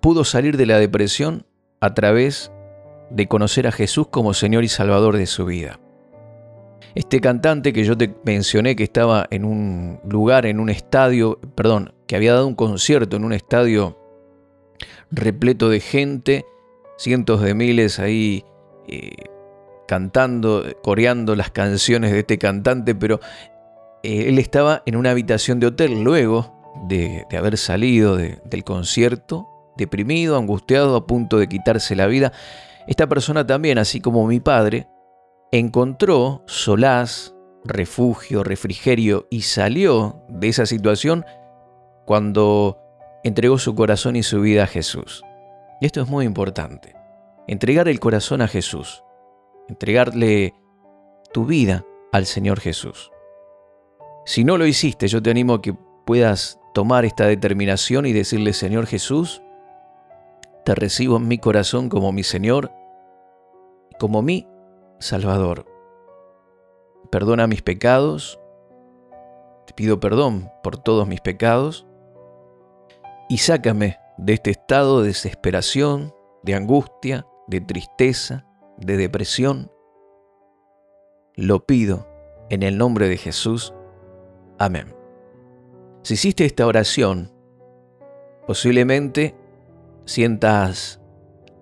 pudo 0.01 0.25
salir 0.25 0.57
de 0.57 0.67
la 0.67 0.79
depresión 0.79 1.45
a 1.81 1.93
través 1.93 2.51
de 3.11 3.27
conocer 3.27 3.67
a 3.67 3.73
Jesús 3.73 4.07
como 4.09 4.33
Señor 4.33 4.65
y 4.65 4.69
Salvador 4.69 5.17
de 5.19 5.27
su 5.27 5.45
vida. 5.45 5.79
Este 6.95 7.21
cantante 7.21 7.73
que 7.73 7.85
yo 7.85 7.97
te 7.97 8.15
mencioné 8.25 8.75
que 8.75 8.85
estaba 8.85 9.27
en 9.31 9.45
un 9.45 10.01
lugar, 10.09 10.47
en 10.47 10.59
un 10.59 10.71
estadio, 10.71 11.39
perdón, 11.55 11.93
que 12.07 12.17
había 12.17 12.33
dado 12.33 12.47
un 12.47 12.55
concierto 12.55 13.17
en 13.17 13.25
un 13.25 13.33
estadio 13.33 13.99
repleto 15.11 15.69
de 15.69 15.81
gente 15.81 16.47
cientos 17.01 17.41
de 17.41 17.55
miles 17.55 17.99
ahí 17.99 18.45
eh, 18.87 19.11
cantando, 19.89 20.65
coreando 20.83 21.35
las 21.35 21.51
canciones 21.51 22.13
de 22.13 22.21
este 22.21 22.39
cantante, 22.39 22.95
pero 22.95 23.21
eh, 24.03 24.29
él 24.29 24.39
estaba 24.39 24.83
en 24.85 24.97
una 24.97 25.11
habitación 25.11 25.61
de 25.61 25.69
hotel 25.69 26.03
luego 26.03 26.55
de, 26.87 27.27
haber 27.37 27.57
salido 27.57 28.17
del 28.17 28.65
concierto, 28.65 29.49
deprimido, 29.77 30.37
angustiado, 30.37 30.95
a 30.95 31.07
punto 31.07 31.39
de 31.39 31.49
quitarse 31.49 31.97
la 31.97 32.07
vida. 32.07 32.33
Esta 32.87 33.09
persona 33.09 33.47
también, 33.47 33.79
así 33.79 34.01
como 34.01 34.27
mi 34.27 34.39
padre, 34.39 34.87
encontró 35.53 36.43
solaz, 36.47 37.35
refugio, 37.65 38.45
refrigerio 38.45 39.27
y 39.31 39.43
salió 39.43 40.23
de 40.29 40.49
esa 40.49 40.67
situación 40.67 41.25
cuando 42.05 42.79
entregó 43.25 43.59
su 43.59 43.75
corazón 43.75 44.17
y 44.17 44.23
su 44.23 44.41
vida 44.41 44.65
a 44.65 44.67
Jesús. 44.67 45.25
Y 45.81 45.87
esto 45.87 46.03
es 46.03 46.09
muy 46.09 46.27
importante. 46.27 46.95
Entregar 47.47 47.89
el 47.89 48.01
corazón 48.01 48.43
a 48.43 48.49
Jesús. 48.49 49.03
Entregarle 49.69 50.55
tu 51.33 51.47
vida 51.47 51.85
al 52.13 52.27
Señor 52.27 52.61
Jesús. 52.61 53.11
Si 54.27 54.45
no 54.45 54.59
lo 54.59 54.67
hiciste, 54.67 55.09
yo 55.09 55.23
te 55.23 55.31
animo 55.31 55.55
a 55.55 55.63
que 55.63 55.75
puedas 56.05 56.61
tomar 56.75 57.05
esta 57.05 57.27
determinación 57.27 58.05
y 58.07 58.13
decirle, 58.13 58.53
Señor 58.53 58.87
Jesús, 58.87 59.43
te 60.65 60.75
recibo 60.75 61.17
en 61.17 61.29
mi 61.29 61.39
corazón 61.39 61.89
como 61.89 62.13
mi 62.13 62.23
Señor 62.23 62.71
y 63.91 63.95
como 63.99 64.23
mi 64.23 64.47
Salvador. 64.99 65.67
Perdona 67.11 67.47
mis 67.47 67.63
pecados, 67.63 68.39
te 69.67 69.73
pido 69.73 69.99
perdón 69.99 70.51
por 70.63 70.77
todos 70.77 71.09
mis 71.09 71.21
pecados 71.21 71.87
y 73.29 73.39
sácame 73.39 73.99
de 74.21 74.35
este 74.35 74.51
estado 74.51 75.01
de 75.01 75.09
desesperación, 75.09 76.15
de 76.43 76.55
angustia, 76.55 77.27
de 77.49 77.61
tristeza, 77.63 78.47
de 78.77 78.99
depresión. 78.99 79.73
Lo 81.37 81.65
pido 81.65 82.07
en 82.51 82.63
el 82.63 82.77
nombre 82.77 83.09
de 83.09 83.17
Jesús. 83.17 83.75
Amén. 84.59 84.95
Si 86.03 86.15
hiciste 86.15 86.45
esta 86.45 86.67
oración, 86.67 87.33
posiblemente 88.47 89.35
sientas 90.05 91.01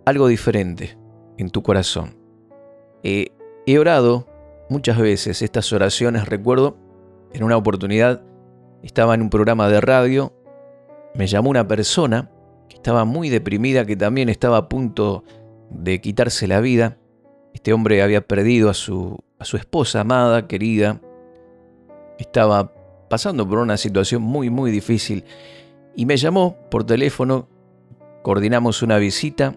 algo 0.05 0.27
diferente 0.27 0.99
en 1.37 1.51
tu 1.51 1.63
corazón. 1.63 2.19
he 3.05 3.79
orado 3.79 4.27
muchas 4.69 4.99
veces 4.99 5.43
estas 5.43 5.73
oraciones, 5.73 6.27
recuerdo, 6.27 6.77
en 7.33 7.45
una 7.45 7.57
oportunidad 7.57 8.23
estaba 8.83 9.15
en 9.15 9.23
un 9.23 9.31
programa 9.31 9.69
de 9.69 9.81
radio, 9.81 10.33
me 11.15 11.27
llamó 11.27 11.51
una 11.51 11.69
persona 11.69 12.33
estaba 12.79 13.05
muy 13.05 13.29
deprimida, 13.29 13.85
que 13.85 13.97
también 13.97 14.29
estaba 14.29 14.57
a 14.57 14.69
punto 14.69 15.25
de 15.71 16.01
quitarse 16.01 16.47
la 16.47 16.61
vida. 16.61 16.99
Este 17.53 17.73
hombre 17.73 18.03
había 18.03 18.27
perdido 18.27 18.71
a 18.71 18.75
su, 18.75 19.19
a 19.39 19.45
su 19.45 19.57
esposa 19.57 20.01
amada, 20.01 20.47
querida. 20.47 21.01
Estaba 22.19 22.73
pasando 23.09 23.49
por 23.49 23.59
una 23.59 23.77
situación 23.77 24.23
muy, 24.23 24.51
muy 24.51 24.71
difícil. 24.71 25.25
Y 25.95 26.07
me 26.07 26.17
llamó 26.17 26.57
por 26.71 26.85
teléfono, 26.85 27.49
coordinamos 28.23 28.83
una 28.83 28.99
visita 28.99 29.57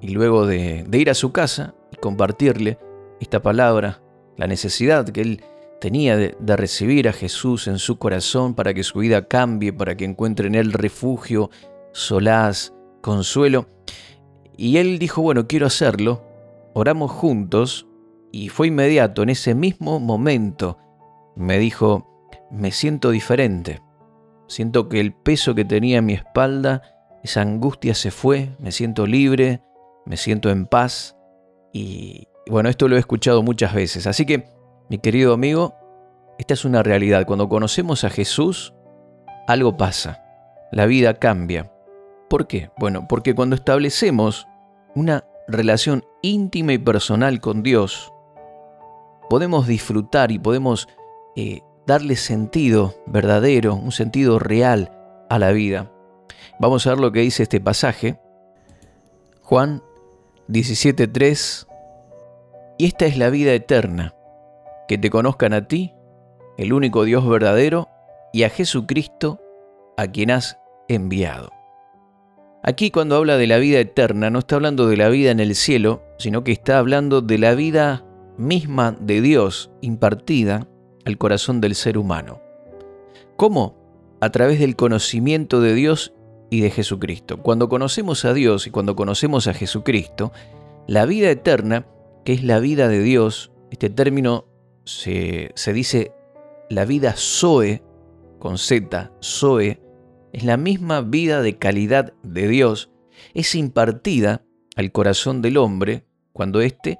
y 0.00 0.08
luego 0.08 0.46
de, 0.46 0.84
de 0.88 0.98
ir 0.98 1.10
a 1.10 1.14
su 1.14 1.32
casa 1.32 1.74
y 1.92 1.96
compartirle 1.96 2.78
esta 3.20 3.42
palabra, 3.42 4.02
la 4.36 4.46
necesidad 4.46 5.08
que 5.08 5.20
él 5.20 5.42
tenía 5.80 6.16
de, 6.16 6.56
recibir 6.56 7.08
a 7.08 7.12
Jesús 7.12 7.68
en 7.68 7.78
su 7.78 7.98
corazón 7.98 8.54
para 8.54 8.74
que 8.74 8.82
su 8.82 8.98
vida 8.98 9.26
cambie, 9.28 9.72
para 9.72 9.96
que 9.96 10.04
encuentre 10.04 10.46
en 10.48 10.54
él 10.54 10.72
refugio, 10.72 11.50
solaz, 11.96 12.74
consuelo. 13.00 13.66
Y 14.56 14.76
él 14.76 14.98
dijo, 14.98 15.22
bueno, 15.22 15.46
quiero 15.46 15.66
hacerlo. 15.66 16.22
Oramos 16.74 17.10
juntos 17.10 17.86
y 18.30 18.50
fue 18.50 18.68
inmediato, 18.68 19.22
en 19.22 19.30
ese 19.30 19.54
mismo 19.54 19.98
momento, 19.98 20.78
me 21.36 21.58
dijo, 21.58 22.06
me 22.50 22.70
siento 22.70 23.10
diferente. 23.10 23.80
Siento 24.46 24.88
que 24.88 25.00
el 25.00 25.14
peso 25.14 25.54
que 25.54 25.64
tenía 25.64 25.98
en 25.98 26.06
mi 26.06 26.12
espalda, 26.12 26.82
esa 27.24 27.40
angustia 27.40 27.94
se 27.94 28.10
fue, 28.10 28.54
me 28.58 28.72
siento 28.72 29.06
libre, 29.06 29.62
me 30.04 30.18
siento 30.18 30.50
en 30.50 30.66
paz. 30.66 31.16
Y 31.72 32.28
bueno, 32.46 32.68
esto 32.68 32.88
lo 32.88 32.96
he 32.96 33.00
escuchado 33.00 33.42
muchas 33.42 33.74
veces. 33.74 34.06
Así 34.06 34.26
que 34.26 34.50
mi 34.90 34.98
querido 34.98 35.32
amigo, 35.32 35.74
esta 36.38 36.52
es 36.52 36.66
una 36.66 36.82
realidad. 36.82 37.24
Cuando 37.26 37.48
conocemos 37.48 38.04
a 38.04 38.10
Jesús, 38.10 38.74
algo 39.48 39.78
pasa. 39.78 40.22
La 40.72 40.84
vida 40.84 41.14
cambia. 41.14 41.72
¿Por 42.28 42.46
qué? 42.46 42.70
Bueno, 42.76 43.06
porque 43.08 43.34
cuando 43.34 43.56
establecemos 43.56 44.46
una 44.94 45.24
relación 45.48 46.04
íntima 46.22 46.72
y 46.72 46.78
personal 46.78 47.40
con 47.40 47.62
Dios, 47.62 48.12
podemos 49.30 49.66
disfrutar 49.66 50.32
y 50.32 50.38
podemos 50.38 50.88
eh, 51.36 51.60
darle 51.86 52.16
sentido 52.16 52.94
verdadero, 53.06 53.74
un 53.74 53.92
sentido 53.92 54.38
real 54.38 54.90
a 55.30 55.38
la 55.38 55.52
vida. 55.52 55.90
Vamos 56.58 56.86
a 56.86 56.90
ver 56.90 56.98
lo 56.98 57.12
que 57.12 57.20
dice 57.20 57.44
este 57.44 57.60
pasaje. 57.60 58.18
Juan 59.42 59.82
17.3. 60.48 61.66
Y 62.78 62.86
esta 62.86 63.06
es 63.06 63.16
la 63.16 63.30
vida 63.30 63.52
eterna, 63.52 64.14
que 64.88 64.98
te 64.98 65.10
conozcan 65.10 65.52
a 65.54 65.66
ti, 65.66 65.94
el 66.58 66.72
único 66.72 67.04
Dios 67.04 67.26
verdadero, 67.26 67.88
y 68.32 68.42
a 68.42 68.50
Jesucristo, 68.50 69.40
a 69.96 70.06
quien 70.08 70.30
has 70.30 70.58
enviado. 70.88 71.55
Aquí 72.68 72.90
cuando 72.90 73.14
habla 73.14 73.36
de 73.36 73.46
la 73.46 73.58
vida 73.58 73.78
eterna, 73.78 74.28
no 74.28 74.40
está 74.40 74.56
hablando 74.56 74.88
de 74.88 74.96
la 74.96 75.08
vida 75.08 75.30
en 75.30 75.38
el 75.38 75.54
cielo, 75.54 76.02
sino 76.18 76.42
que 76.42 76.50
está 76.50 76.78
hablando 76.78 77.20
de 77.20 77.38
la 77.38 77.54
vida 77.54 78.04
misma 78.36 78.96
de 78.98 79.20
Dios 79.20 79.70
impartida 79.82 80.66
al 81.04 81.16
corazón 81.16 81.60
del 81.60 81.76
ser 81.76 81.96
humano. 81.96 82.40
¿Cómo? 83.36 84.16
A 84.20 84.30
través 84.30 84.58
del 84.58 84.74
conocimiento 84.74 85.60
de 85.60 85.74
Dios 85.74 86.12
y 86.50 86.60
de 86.60 86.70
Jesucristo. 86.70 87.40
Cuando 87.40 87.68
conocemos 87.68 88.24
a 88.24 88.34
Dios 88.34 88.66
y 88.66 88.72
cuando 88.72 88.96
conocemos 88.96 89.46
a 89.46 89.54
Jesucristo, 89.54 90.32
la 90.88 91.06
vida 91.06 91.30
eterna, 91.30 91.86
que 92.24 92.32
es 92.32 92.42
la 92.42 92.58
vida 92.58 92.88
de 92.88 93.00
Dios, 93.00 93.52
este 93.70 93.90
término 93.90 94.46
se, 94.84 95.52
dice 95.72 96.10
la 96.68 96.84
vida 96.84 97.14
Zoe, 97.16 97.84
con 98.40 98.58
Z, 98.58 99.12
Zoe, 99.22 99.80
es 100.36 100.44
la 100.44 100.58
misma 100.58 101.00
vida 101.00 101.40
de 101.40 101.56
calidad 101.56 102.12
de 102.22 102.46
Dios, 102.46 102.90
es 103.32 103.54
impartida 103.54 104.42
al 104.76 104.92
corazón 104.92 105.40
del 105.40 105.56
hombre 105.56 106.04
cuando 106.34 106.60
éste 106.60 106.98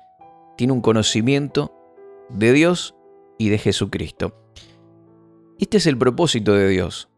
tiene 0.56 0.72
un 0.72 0.80
conocimiento 0.80 1.70
de 2.30 2.54
Dios 2.54 2.94
y 3.36 3.50
de 3.50 3.58
Jesucristo. 3.58 4.34
Este 5.58 5.76
es 5.76 5.86
el 5.86 5.98
propósito 5.98 6.54
de 6.54 6.66
Dios, 6.70 7.10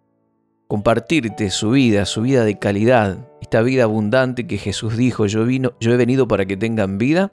compartirte 0.66 1.50
su 1.50 1.70
vida, 1.70 2.04
su 2.04 2.22
vida 2.22 2.44
de 2.44 2.58
calidad, 2.58 3.30
esta 3.40 3.62
vida 3.62 3.84
abundante 3.84 4.48
que 4.48 4.58
Jesús 4.58 4.96
dijo, 4.96 5.26
yo, 5.26 5.44
vino, 5.44 5.74
yo 5.78 5.92
he 5.92 5.96
venido 5.96 6.26
para 6.26 6.46
que 6.46 6.56
tengan 6.56 6.98
vida 6.98 7.32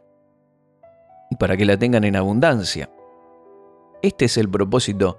y 1.32 1.38
para 1.38 1.58
que 1.58 1.66
la 1.66 1.78
tengan 1.78 2.04
en 2.04 2.18
abundancia. 2.18 2.92
Este 4.04 4.26
es 4.26 4.38
el 4.38 4.48
propósito 4.48 5.18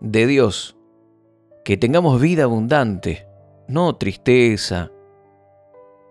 de 0.00 0.26
Dios, 0.26 0.76
que 1.64 1.78
tengamos 1.78 2.20
vida 2.20 2.44
abundante, 2.44 3.26
no 3.68 3.96
tristeza, 3.96 4.92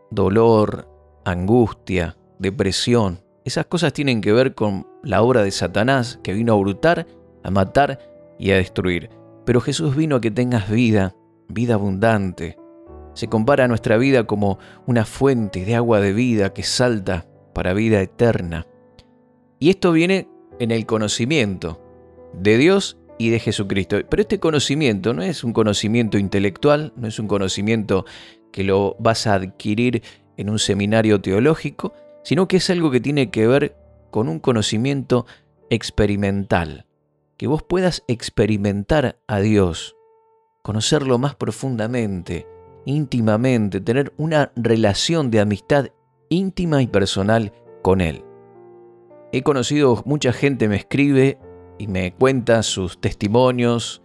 dolor, 0.10 0.90
angustia, 1.26 2.18
depresión. 2.40 3.20
Esas 3.46 3.68
cosas 3.68 3.94
tienen 3.94 4.22
que 4.22 4.34
ver 4.34 4.56
con 4.56 4.88
la 5.04 5.22
obra 5.22 5.44
de 5.44 5.52
Satanás 5.52 6.20
que 6.24 6.34
vino 6.34 6.54
a 6.54 6.56
hurtar, 6.56 7.06
a 7.44 7.52
matar 7.52 8.00
y 8.40 8.50
a 8.50 8.56
destruir. 8.56 9.12
Pero 9.46 9.62
Jesús 9.62 9.96
vino 9.96 10.16
a 10.16 10.22
que 10.22 10.32
tengas 10.32 10.72
vida, 10.72 11.16
vida 11.48 11.76
abundante. 11.76 12.58
Se 13.14 13.28
compara 13.28 13.66
a 13.66 13.68
nuestra 13.68 13.98
vida 13.98 14.26
como 14.26 14.58
una 14.88 15.06
fuente 15.06 15.66
de 15.66 15.76
agua 15.76 16.00
de 16.00 16.14
vida 16.14 16.52
que 16.52 16.64
salta 16.64 17.28
para 17.54 17.76
vida 17.76 18.02
eterna. 18.02 18.66
Y 19.60 19.70
esto 19.70 19.92
viene 19.92 20.28
en 20.60 20.72
el 20.72 20.88
conocimiento 20.88 21.80
de 22.34 22.58
Dios 22.58 22.98
y 23.18 23.30
de 23.30 23.40
Jesucristo. 23.40 23.98
Pero 24.10 24.22
este 24.22 24.40
conocimiento 24.40 25.14
no 25.14 25.22
es 25.22 25.44
un 25.44 25.54
conocimiento 25.54 26.18
intelectual, 26.18 26.94
no 26.96 27.08
es 27.08 27.20
un 27.20 27.28
conocimiento 27.28 28.06
que 28.52 28.64
lo 28.64 28.96
vas 29.00 29.28
a 29.28 29.36
adquirir 29.36 30.04
en 30.38 30.50
un 30.50 30.60
seminario 30.60 31.22
teológico, 31.22 31.94
sino 32.24 32.48
que 32.48 32.58
es 32.58 32.70
algo 32.70 32.92
que 32.92 33.00
tiene 33.00 33.30
que 33.30 33.48
ver 33.48 33.76
con 34.12 34.30
un 34.30 34.40
conocimiento 34.40 35.26
experimental, 35.70 36.86
que 37.38 37.48
vos 37.48 37.64
puedas 37.64 38.04
experimentar 38.08 39.20
a 39.28 39.40
Dios, 39.40 39.96
conocerlo 40.62 41.18
más 41.18 41.36
profundamente, 41.36 42.48
íntimamente, 42.86 43.82
tener 43.82 44.14
una 44.18 44.52
relación 44.56 45.32
de 45.32 45.40
amistad 45.40 45.88
íntima 46.30 46.82
y 46.82 46.88
personal 46.88 47.54
con 47.82 48.02
Él. 48.02 48.24
He 49.32 49.42
conocido, 49.42 50.04
mucha 50.06 50.32
gente 50.32 50.68
me 50.68 50.76
escribe 50.76 51.40
y 51.84 51.88
me 51.88 52.14
cuenta 52.14 52.64
sus 52.64 53.02
testimonios, 53.02 54.02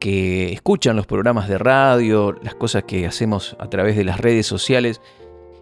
que 0.00 0.50
escuchan 0.50 0.96
los 0.96 1.06
programas 1.06 1.46
de 1.46 1.58
radio, 1.58 2.32
las 2.42 2.54
cosas 2.54 2.84
que 2.84 3.06
hacemos 3.06 3.54
a 3.58 3.68
través 3.68 3.96
de 3.98 4.04
las 4.04 4.18
redes 4.18 4.46
sociales, 4.46 5.02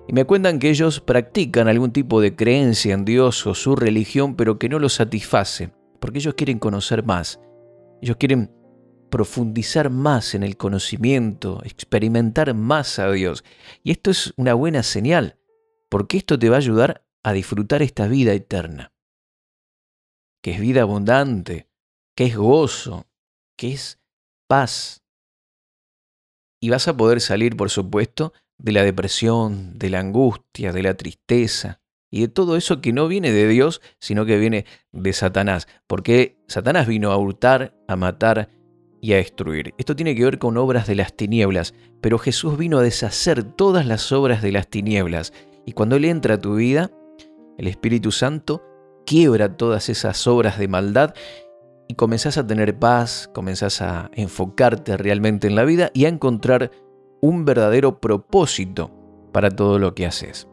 y 0.07 0.13
me 0.13 0.25
cuentan 0.25 0.61
que 0.61 0.71
ellos 0.71 1.01
practican 1.01 1.67
algún 1.67 1.91
tipo 1.91 2.21
de 2.21 2.37
creencia 2.37 2.95
en 2.95 3.05
Dios 3.05 3.47
o 3.49 3.55
su 3.55 3.75
religión, 3.75 4.37
pero 4.37 4.61
que 4.61 4.69
no 4.69 4.79
los 4.79 4.95
satisface, 4.95 5.73
porque 5.99 6.21
ellos 6.21 6.35
quieren 6.35 6.61
conocer 6.61 7.05
más, 7.05 7.41
ellos 8.01 8.17
quieren 8.17 8.53
profundizar 9.11 9.91
más 9.91 10.37
en 10.37 10.45
el 10.45 10.57
conocimiento, 10.57 11.63
experimentar 11.65 12.55
más 12.55 13.01
a 13.01 13.11
Dios. 13.11 13.43
Y 13.83 13.91
esto 13.91 14.13
es 14.13 14.33
una 14.37 14.55
buena 14.55 14.85
señal, 14.85 15.37
porque 15.89 16.17
esto 16.17 16.39
te 16.39 16.49
va 16.49 16.57
a 16.57 16.59
ayudar 16.59 17.05
a 17.25 17.33
disfrutar 17.33 17.83
esta 17.83 18.07
vida 18.07 18.33
eterna, 18.35 18.93
que 20.43 20.53
es 20.53 20.61
vida 20.61 20.83
abundante, 20.83 21.69
que 22.15 22.27
es 22.27 22.37
gozo, 22.37 23.07
que 23.57 23.73
es 23.73 23.99
paz. 24.47 25.03
Y 26.61 26.71
vas 26.71 26.89
a 26.89 26.97
poder 26.97 27.21
salir, 27.21 27.57
por 27.57 27.71
supuesto, 27.71 28.33
de 28.59 28.73
la 28.73 28.83
depresión, 28.83 29.79
de 29.79 29.91
la 29.91 30.01
angustia, 30.01 30.73
de 30.73 30.83
la 30.83 30.95
tristeza 30.95 31.81
y 32.11 32.23
de 32.23 32.29
todo 32.29 32.57
eso 32.57 32.81
que 32.81 32.93
no 32.93 33.09
viene 33.09 33.33
de 33.33 33.49
Dios, 33.49 33.81
sino 33.99 34.27
que 34.27 34.39
viene 34.39 34.67
de 34.93 35.13
Satanás, 35.13 35.69
porque 35.87 36.37
Satanás 36.49 36.87
vino 36.87 37.13
a 37.13 37.17
hurtar, 37.17 37.75
a 37.87 37.97
matar 37.97 38.51
y 39.01 39.13
a 39.13 39.17
destruir. 39.17 39.75
Esto 39.79 39.97
tiene 39.97 40.15
que 40.15 40.25
ver 40.25 40.39
con 40.39 40.57
obras 40.57 40.87
de 40.87 40.97
las 40.97 41.17
tinieblas, 41.17 41.75
pero 42.01 42.19
Jesús 42.19 42.59
vino 42.59 42.79
a 42.79 42.83
deshacer 42.83 43.45
todas 43.45 43.87
las 43.87 44.11
obras 44.13 44.43
de 44.43 44.53
las 44.53 44.69
tinieblas, 44.69 45.33
y 45.65 45.73
cuando 45.73 45.97
Él 45.97 46.05
entra 46.05 46.35
a 46.35 46.41
tu 46.41 46.57
vida, 46.57 46.91
el 47.57 47.69
Espíritu 47.69 48.11
Santo 48.11 48.63
quiebra 49.07 49.57
todas 49.57 49.89
esas 49.89 50.27
obras 50.27 50.59
de 50.59 50.69
maldad 50.69 51.15
y 51.89 51.95
comenzás 51.95 52.39
a 52.39 52.47
tener 52.47 52.79
paz, 52.79 53.29
comenzás 53.35 53.83
a 53.83 54.11
enfocarte 54.15 54.97
realmente 54.97 55.49
en 55.49 55.57
la 55.57 55.65
vida 55.65 55.91
y 55.93 56.05
a 56.05 56.09
encontrar 56.09 56.71
un 57.21 57.45
verdadero 57.45 58.01
propósito 58.01 58.91
para 59.33 59.51
todo 59.51 59.79
lo 59.79 59.95
que 59.95 60.07
haces. 60.07 60.49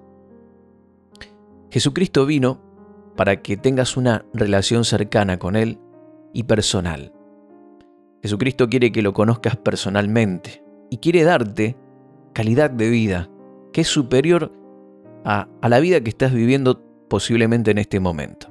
Jesucristo 1.69 2.25
vino 2.25 2.61
para 3.15 3.41
que 3.41 3.57
tengas 3.57 3.97
una 3.97 4.25
relación 4.33 4.85
cercana 4.85 5.37
con 5.37 5.55
Él 5.55 5.79
y 6.33 6.43
personal. 6.43 7.13
Jesucristo 8.21 8.69
quiere 8.69 8.91
que 8.91 9.01
lo 9.01 9.13
conozcas 9.13 9.57
personalmente 9.57 10.63
y 10.89 10.97
quiere 10.97 11.23
darte 11.23 11.77
calidad 12.33 12.69
de 12.69 12.89
vida 12.89 13.29
que 13.73 13.81
es 13.81 13.87
superior 13.87 14.51
a, 15.23 15.47
a 15.61 15.69
la 15.69 15.79
vida 15.79 16.01
que 16.01 16.09
estás 16.09 16.33
viviendo 16.33 16.86
posiblemente 17.09 17.71
en 17.71 17.77
este 17.77 17.99
momento. 17.99 18.47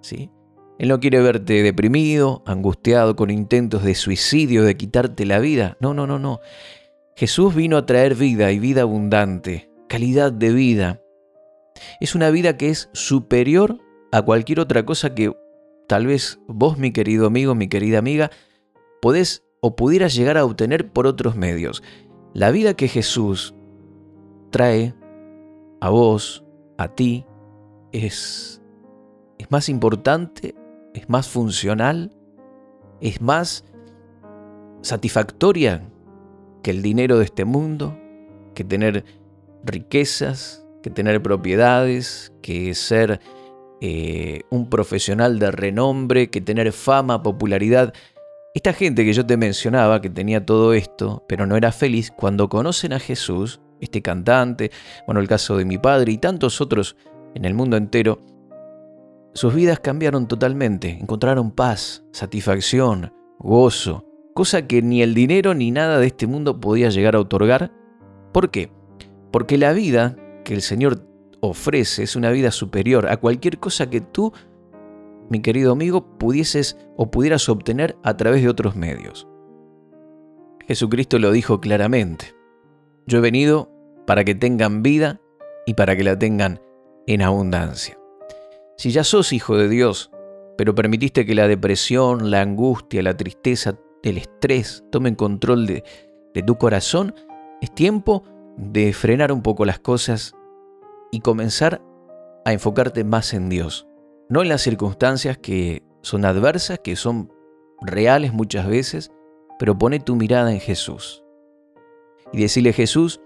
¿Sí? 0.00 0.30
Él 0.78 0.88
no 0.88 1.00
quiere 1.00 1.20
verte 1.20 1.62
deprimido, 1.62 2.42
angustiado, 2.46 3.14
con 3.14 3.30
intentos 3.30 3.84
de 3.84 3.94
suicidio, 3.94 4.64
de 4.64 4.76
quitarte 4.76 5.24
la 5.26 5.38
vida. 5.38 5.76
No, 5.80 5.94
no, 5.94 6.06
no, 6.06 6.18
no. 6.18 6.40
Jesús 7.14 7.54
vino 7.54 7.76
a 7.76 7.86
traer 7.86 8.14
vida 8.14 8.50
y 8.50 8.58
vida 8.58 8.82
abundante, 8.82 9.70
calidad 9.88 10.32
de 10.32 10.52
vida. 10.52 11.00
Es 12.00 12.14
una 12.14 12.30
vida 12.30 12.56
que 12.56 12.70
es 12.70 12.88
superior 12.92 13.78
a 14.10 14.22
cualquier 14.22 14.60
otra 14.60 14.84
cosa 14.84 15.14
que 15.14 15.32
tal 15.86 16.06
vez 16.06 16.40
vos, 16.48 16.78
mi 16.78 16.90
querido 16.90 17.26
amigo, 17.26 17.54
mi 17.54 17.68
querida 17.68 17.98
amiga, 17.98 18.30
podés 19.00 19.44
o 19.60 19.76
pudieras 19.76 20.14
llegar 20.14 20.36
a 20.36 20.44
obtener 20.44 20.90
por 20.90 21.06
otros 21.06 21.36
medios. 21.36 21.82
La 22.34 22.50
vida 22.50 22.74
que 22.74 22.88
Jesús 22.88 23.54
trae 24.50 24.94
a 25.80 25.90
vos, 25.90 26.44
a 26.78 26.88
ti, 26.88 27.26
es, 27.92 28.60
es 29.38 29.50
más 29.50 29.68
importante, 29.68 30.54
es 30.94 31.08
más 31.08 31.28
funcional, 31.28 32.12
es 33.00 33.20
más 33.20 33.64
satisfactoria 34.82 35.88
que 36.62 36.70
el 36.70 36.82
dinero 36.82 37.18
de 37.18 37.24
este 37.24 37.44
mundo, 37.44 37.98
que 38.54 38.64
tener 38.64 39.04
riquezas, 39.64 40.64
que 40.82 40.90
tener 40.90 41.22
propiedades, 41.22 42.32
que 42.42 42.74
ser 42.74 43.20
eh, 43.80 44.42
un 44.50 44.68
profesional 44.68 45.38
de 45.38 45.50
renombre, 45.50 46.30
que 46.30 46.40
tener 46.40 46.72
fama, 46.72 47.22
popularidad. 47.22 47.92
Esta 48.54 48.72
gente 48.72 49.04
que 49.04 49.12
yo 49.12 49.24
te 49.24 49.36
mencionaba, 49.36 50.00
que 50.00 50.10
tenía 50.10 50.44
todo 50.44 50.74
esto, 50.74 51.24
pero 51.28 51.46
no 51.46 51.56
era 51.56 51.72
feliz, 51.72 52.10
cuando 52.10 52.48
conocen 52.48 52.92
a 52.92 53.00
Jesús, 53.00 53.60
este 53.80 54.02
cantante, 54.02 54.70
bueno, 55.06 55.20
el 55.20 55.28
caso 55.28 55.56
de 55.56 55.64
mi 55.64 55.78
padre 55.78 56.12
y 56.12 56.18
tantos 56.18 56.60
otros 56.60 56.96
en 57.34 57.44
el 57.44 57.54
mundo 57.54 57.76
entero, 57.76 58.18
sus 59.34 59.54
vidas 59.54 59.80
cambiaron 59.80 60.28
totalmente, 60.28 60.90
encontraron 60.90 61.50
paz, 61.50 62.04
satisfacción, 62.12 63.12
gozo, 63.38 64.04
cosa 64.34 64.66
que 64.66 64.82
ni 64.82 65.02
el 65.02 65.14
dinero 65.14 65.54
ni 65.54 65.70
nada 65.70 65.98
de 65.98 66.06
este 66.06 66.26
mundo 66.26 66.60
podía 66.60 66.90
llegar 66.90 67.16
a 67.16 67.20
otorgar. 67.20 67.72
¿Por 68.32 68.50
qué? 68.50 68.70
Porque 69.30 69.56
la 69.56 69.72
vida 69.72 70.16
que 70.44 70.54
el 70.54 70.62
Señor 70.62 71.06
ofrece 71.40 72.02
es 72.02 72.14
una 72.14 72.30
vida 72.30 72.50
superior 72.50 73.08
a 73.08 73.16
cualquier 73.16 73.58
cosa 73.58 73.88
que 73.88 74.00
tú, 74.00 74.32
mi 75.30 75.40
querido 75.40 75.72
amigo, 75.72 76.18
pudieses 76.18 76.76
o 76.96 77.10
pudieras 77.10 77.48
obtener 77.48 77.96
a 78.02 78.16
través 78.16 78.42
de 78.42 78.48
otros 78.48 78.76
medios. 78.76 79.26
Jesucristo 80.66 81.18
lo 81.18 81.32
dijo 81.32 81.60
claramente. 81.60 82.34
Yo 83.06 83.18
he 83.18 83.22
venido 83.22 83.70
para 84.06 84.24
que 84.24 84.34
tengan 84.34 84.82
vida 84.82 85.20
y 85.66 85.74
para 85.74 85.96
que 85.96 86.04
la 86.04 86.18
tengan 86.18 86.60
en 87.06 87.22
abundancia. 87.22 87.98
Si 88.76 88.90
ya 88.90 89.04
sos 89.04 89.32
hijo 89.32 89.56
de 89.56 89.68
Dios, 89.68 90.10
pero 90.56 90.74
permitiste 90.74 91.24
que 91.24 91.34
la 91.34 91.48
depresión, 91.48 92.30
la 92.30 92.40
angustia, 92.40 93.02
la 93.02 93.16
tristeza, 93.16 93.78
el 94.02 94.18
estrés 94.18 94.84
tomen 94.90 95.14
control 95.14 95.66
de, 95.66 95.84
tu 96.46 96.56
corazón, 96.56 97.14
es 97.60 97.74
tiempo 97.74 98.24
de 98.56 98.92
frenar 98.92 99.32
un 99.32 99.42
poco 99.42 99.64
las 99.64 99.78
cosas 99.78 100.34
y 101.10 101.20
comenzar 101.20 101.82
a 102.44 102.52
enfocarte 102.52 103.04
más 103.04 103.34
en 103.34 103.48
Dios, 103.48 103.86
no 104.28 104.42
en 104.42 104.48
las 104.48 104.62
circunstancias 104.62 105.38
que 105.38 105.82
son 106.02 106.24
adversas, 106.24 106.80
que 106.80 106.96
son 106.96 107.32
reales 107.80 108.32
muchas 108.32 108.66
veces, 108.66 109.12
pero 109.58 109.78
pone 109.78 110.00
tu 110.00 110.16
mirada 110.16 110.52
en 110.52 110.60
Jesús. 110.60 111.22
Y 112.32 112.40
decirle, 112.40 112.72
Jesús, 112.72 113.20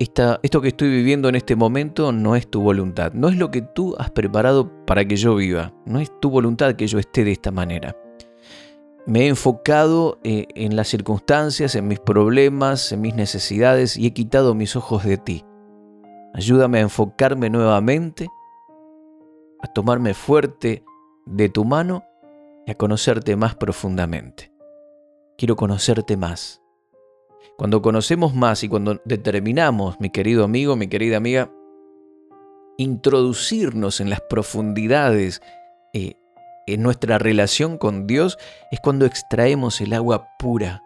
esto 0.00 0.60
que 0.62 0.68
estoy 0.68 0.88
viviendo 0.88 1.28
en 1.28 1.34
este 1.34 1.56
momento 1.56 2.10
no 2.10 2.34
es 2.34 2.50
tu 2.50 2.62
voluntad, 2.62 3.12
no 3.12 3.28
es 3.28 3.36
lo 3.36 3.50
que 3.50 3.60
tú 3.60 3.94
has 3.98 4.10
preparado 4.10 4.70
para 4.86 5.04
que 5.04 5.16
yo 5.16 5.34
viva, 5.34 5.74
no 5.84 6.00
es 6.00 6.10
tu 6.20 6.30
voluntad 6.30 6.74
que 6.74 6.86
yo 6.86 6.98
esté 6.98 7.22
de 7.22 7.32
esta 7.32 7.50
manera. 7.50 7.94
Me 9.06 9.22
he 9.22 9.28
enfocado 9.28 10.18
eh, 10.24 10.46
en 10.54 10.74
las 10.74 10.88
circunstancias, 10.88 11.74
en 11.74 11.86
mis 11.86 12.00
problemas, 12.00 12.92
en 12.92 13.02
mis 13.02 13.14
necesidades 13.14 13.98
y 13.98 14.06
he 14.06 14.12
quitado 14.14 14.54
mis 14.54 14.74
ojos 14.74 15.04
de 15.04 15.18
ti. 15.18 15.44
Ayúdame 16.32 16.78
a 16.78 16.82
enfocarme 16.82 17.50
nuevamente, 17.50 18.28
a 19.60 19.66
tomarme 19.66 20.14
fuerte 20.14 20.82
de 21.26 21.48
tu 21.50 21.66
mano 21.66 22.04
y 22.66 22.70
a 22.70 22.74
conocerte 22.74 23.36
más 23.36 23.54
profundamente. 23.54 24.50
Quiero 25.36 25.56
conocerte 25.56 26.16
más. 26.16 26.62
Cuando 27.56 27.82
conocemos 27.82 28.34
más 28.34 28.62
y 28.64 28.68
cuando 28.68 29.00
determinamos, 29.04 30.00
mi 30.00 30.10
querido 30.10 30.44
amigo, 30.44 30.76
mi 30.76 30.88
querida 30.88 31.16
amiga, 31.16 31.50
introducirnos 32.78 34.00
en 34.00 34.08
las 34.08 34.20
profundidades 34.22 35.42
eh, 35.92 36.14
en 36.66 36.82
nuestra 36.82 37.18
relación 37.18 37.78
con 37.78 38.06
Dios, 38.06 38.38
es 38.70 38.80
cuando 38.80 39.04
extraemos 39.04 39.80
el 39.80 39.92
agua 39.92 40.28
pura 40.38 40.82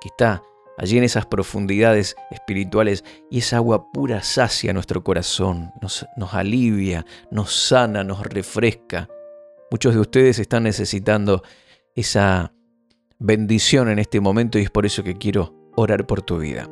que 0.00 0.08
está 0.08 0.42
allí 0.76 0.98
en 0.98 1.04
esas 1.04 1.24
profundidades 1.26 2.16
espirituales 2.30 3.04
y 3.30 3.38
esa 3.38 3.56
agua 3.56 3.90
pura 3.92 4.22
sacia 4.22 4.72
nuestro 4.72 5.02
corazón, 5.04 5.72
nos, 5.80 6.06
nos 6.16 6.34
alivia, 6.34 7.06
nos 7.30 7.54
sana, 7.54 8.04
nos 8.04 8.22
refresca. 8.26 9.08
Muchos 9.70 9.94
de 9.94 10.00
ustedes 10.00 10.38
están 10.38 10.64
necesitando 10.64 11.42
esa 11.94 12.52
bendición 13.18 13.88
en 13.88 13.98
este 13.98 14.20
momento 14.20 14.58
y 14.58 14.62
es 14.62 14.70
por 14.70 14.84
eso 14.84 15.02
que 15.02 15.16
quiero 15.16 15.63
orar 15.76 16.06
por 16.06 16.22
tu 16.22 16.38
vida. 16.38 16.68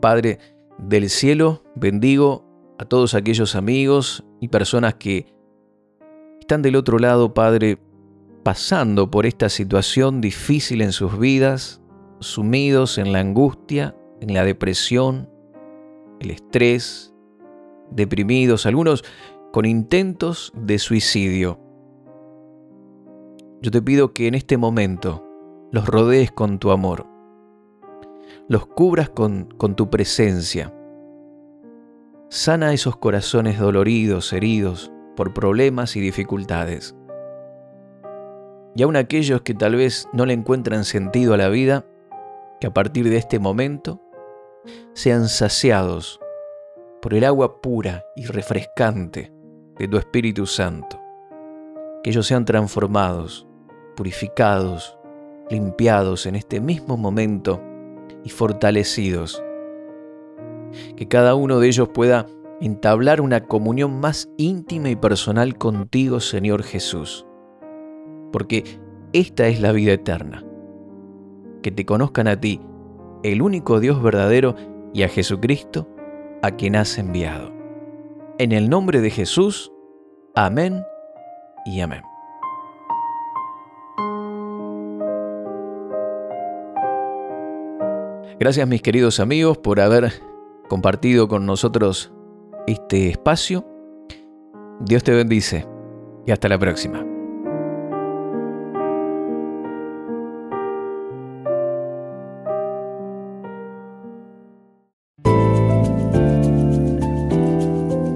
Padre 0.00 0.38
del 0.78 1.08
cielo, 1.08 1.62
bendigo 1.74 2.44
a 2.78 2.84
todos 2.84 3.14
aquellos 3.14 3.56
amigos 3.56 4.22
y 4.40 4.48
personas 4.48 4.94
que 4.94 5.32
están 6.40 6.60
del 6.60 6.76
otro 6.76 6.98
lado, 6.98 7.32
Padre, 7.32 7.78
pasando 8.42 9.10
por 9.10 9.24
esta 9.24 9.48
situación 9.48 10.20
difícil 10.20 10.82
en 10.82 10.92
sus 10.92 11.18
vidas, 11.18 11.80
sumidos 12.20 12.98
en 12.98 13.12
la 13.12 13.20
angustia, 13.20 13.96
en 14.20 14.34
la 14.34 14.44
depresión, 14.44 15.30
el 16.20 16.32
estrés, 16.32 17.13
deprimidos, 17.94 18.66
algunos 18.66 19.04
con 19.52 19.64
intentos 19.64 20.52
de 20.54 20.78
suicidio. 20.78 21.58
Yo 23.62 23.70
te 23.70 23.80
pido 23.80 24.12
que 24.12 24.26
en 24.26 24.34
este 24.34 24.56
momento 24.56 25.24
los 25.72 25.86
rodees 25.86 26.30
con 26.30 26.58
tu 26.58 26.70
amor, 26.70 27.06
los 28.48 28.66
cubras 28.66 29.08
con, 29.08 29.46
con 29.56 29.74
tu 29.74 29.88
presencia 29.88 30.72
Sana 32.34 32.72
esos 32.72 32.96
corazones 32.96 33.60
doloridos, 33.60 34.32
heridos 34.32 34.90
por 35.14 35.32
problemas 35.34 35.94
y 35.94 36.00
dificultades. 36.00 36.96
Y 38.74 38.82
aun 38.82 38.96
aquellos 38.96 39.42
que 39.42 39.54
tal 39.54 39.76
vez 39.76 40.08
no 40.12 40.26
le 40.26 40.32
encuentran 40.32 40.84
sentido 40.84 41.34
a 41.34 41.36
la 41.36 41.48
vida, 41.48 41.86
que 42.60 42.66
a 42.66 42.74
partir 42.74 43.08
de 43.08 43.18
este 43.18 43.38
momento 43.38 44.00
sean 44.94 45.28
saciados 45.28 46.18
por 47.04 47.12
el 47.12 47.24
agua 47.24 47.60
pura 47.60 48.02
y 48.16 48.24
refrescante 48.24 49.30
de 49.78 49.88
tu 49.88 49.98
Espíritu 49.98 50.46
Santo. 50.46 50.98
Que 52.02 52.08
ellos 52.08 52.26
sean 52.26 52.46
transformados, 52.46 53.46
purificados, 53.94 54.98
limpiados 55.50 56.24
en 56.24 56.34
este 56.34 56.62
mismo 56.62 56.96
momento 56.96 57.60
y 58.24 58.30
fortalecidos 58.30 59.44
que 60.96 61.06
cada 61.06 61.34
uno 61.34 61.60
de 61.60 61.68
ellos 61.68 61.90
pueda 61.90 62.24
entablar 62.62 63.20
una 63.20 63.44
comunión 63.44 64.00
más 64.00 64.30
íntima 64.38 64.88
y 64.88 64.96
personal 64.96 65.58
contigo, 65.58 66.20
Señor 66.20 66.62
Jesús. 66.62 67.26
Porque 68.32 68.64
esta 69.12 69.46
es 69.48 69.60
la 69.60 69.72
vida 69.72 69.92
eterna. 69.92 70.42
Que 71.62 71.70
te 71.70 71.84
conozcan 71.84 72.28
a 72.28 72.40
ti, 72.40 72.62
el 73.22 73.42
único 73.42 73.78
Dios 73.78 74.02
verdadero, 74.02 74.56
y 74.94 75.02
a 75.02 75.08
Jesucristo, 75.08 75.88
a 76.44 76.50
quien 76.50 76.76
has 76.76 76.98
enviado. 76.98 77.50
En 78.38 78.52
el 78.52 78.68
nombre 78.68 79.00
de 79.00 79.08
Jesús, 79.08 79.72
amén 80.34 80.84
y 81.64 81.80
amén. 81.80 82.02
Gracias 88.38 88.68
mis 88.68 88.82
queridos 88.82 89.20
amigos 89.20 89.56
por 89.56 89.80
haber 89.80 90.12
compartido 90.68 91.28
con 91.28 91.46
nosotros 91.46 92.12
este 92.66 93.08
espacio. 93.08 93.64
Dios 94.80 95.02
te 95.02 95.12
bendice 95.12 95.66
y 96.26 96.32
hasta 96.32 96.50
la 96.50 96.58
próxima. 96.58 97.13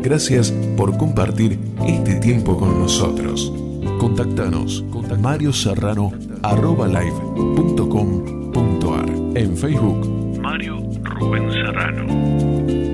Gracias 0.08 0.50
por 0.74 0.96
compartir 0.96 1.58
este 1.86 2.14
tiempo 2.14 2.56
con 2.56 2.78
nosotros. 2.78 3.52
Contactanos 4.00 4.82
con 4.90 5.20
Mario 5.20 5.52
Serrano 5.52 6.10
en 9.34 9.54
Facebook 9.54 10.40
Mario 10.40 10.80
Rubén 11.02 11.52
Serrano. 11.52 12.87